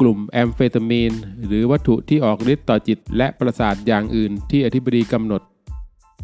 [0.00, 1.12] กลุ่มแอมเฟตามีน
[1.46, 5.42] หรือวัตถุที่ออกฤทธิ์ต่อจิตและประสาทอย่างอื่นที่อธิบดีกำหนด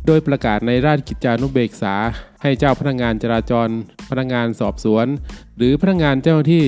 [0.07, 1.95] โดยประกาศในราชกิจจานุเบกษา
[2.43, 3.69] ให้เจ้าพนักงานจราจร
[4.11, 5.07] พนักงานสอบสวน
[5.57, 6.67] หรือพนักงานเจ้าหน้าที่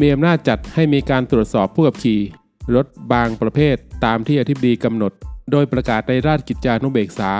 [0.00, 2.20] มีอำนาจจัดให้มีการตรวจสอบผู้ขับขี่
[2.74, 5.12] รถบางประเภทตามที่อธิบดีกำหนด
[5.52, 7.32] โดยประกาศในราชกิจจานุเบกษา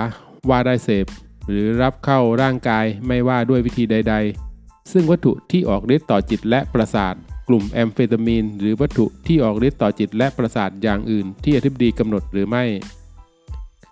[0.49, 1.05] ว่าได้เสพ
[1.47, 4.15] หรือรับเข้าร่างกายไม่ว่าด้วยวิธีใด
[4.53, 7.15] ๆ ซึ่งวัตถุที่ออกฤทธิ์ต่อจิตและประสาท
[7.47, 12.63] กลุ่มแอมเฟตามีน หรือวัตถุที่ออกฤทธิ์ต่อจิตและประสาทอย่างอื่น ที่อธิบดีกำหนดหรือไม่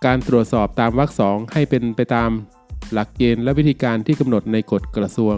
[0.04, 2.30] การตรวจสอบตามวรรคสองให้เป็นไปตาม
[2.92, 5.36] หลักเกณฑ์และวิธีการที่กำหนดในกฎกระทรวง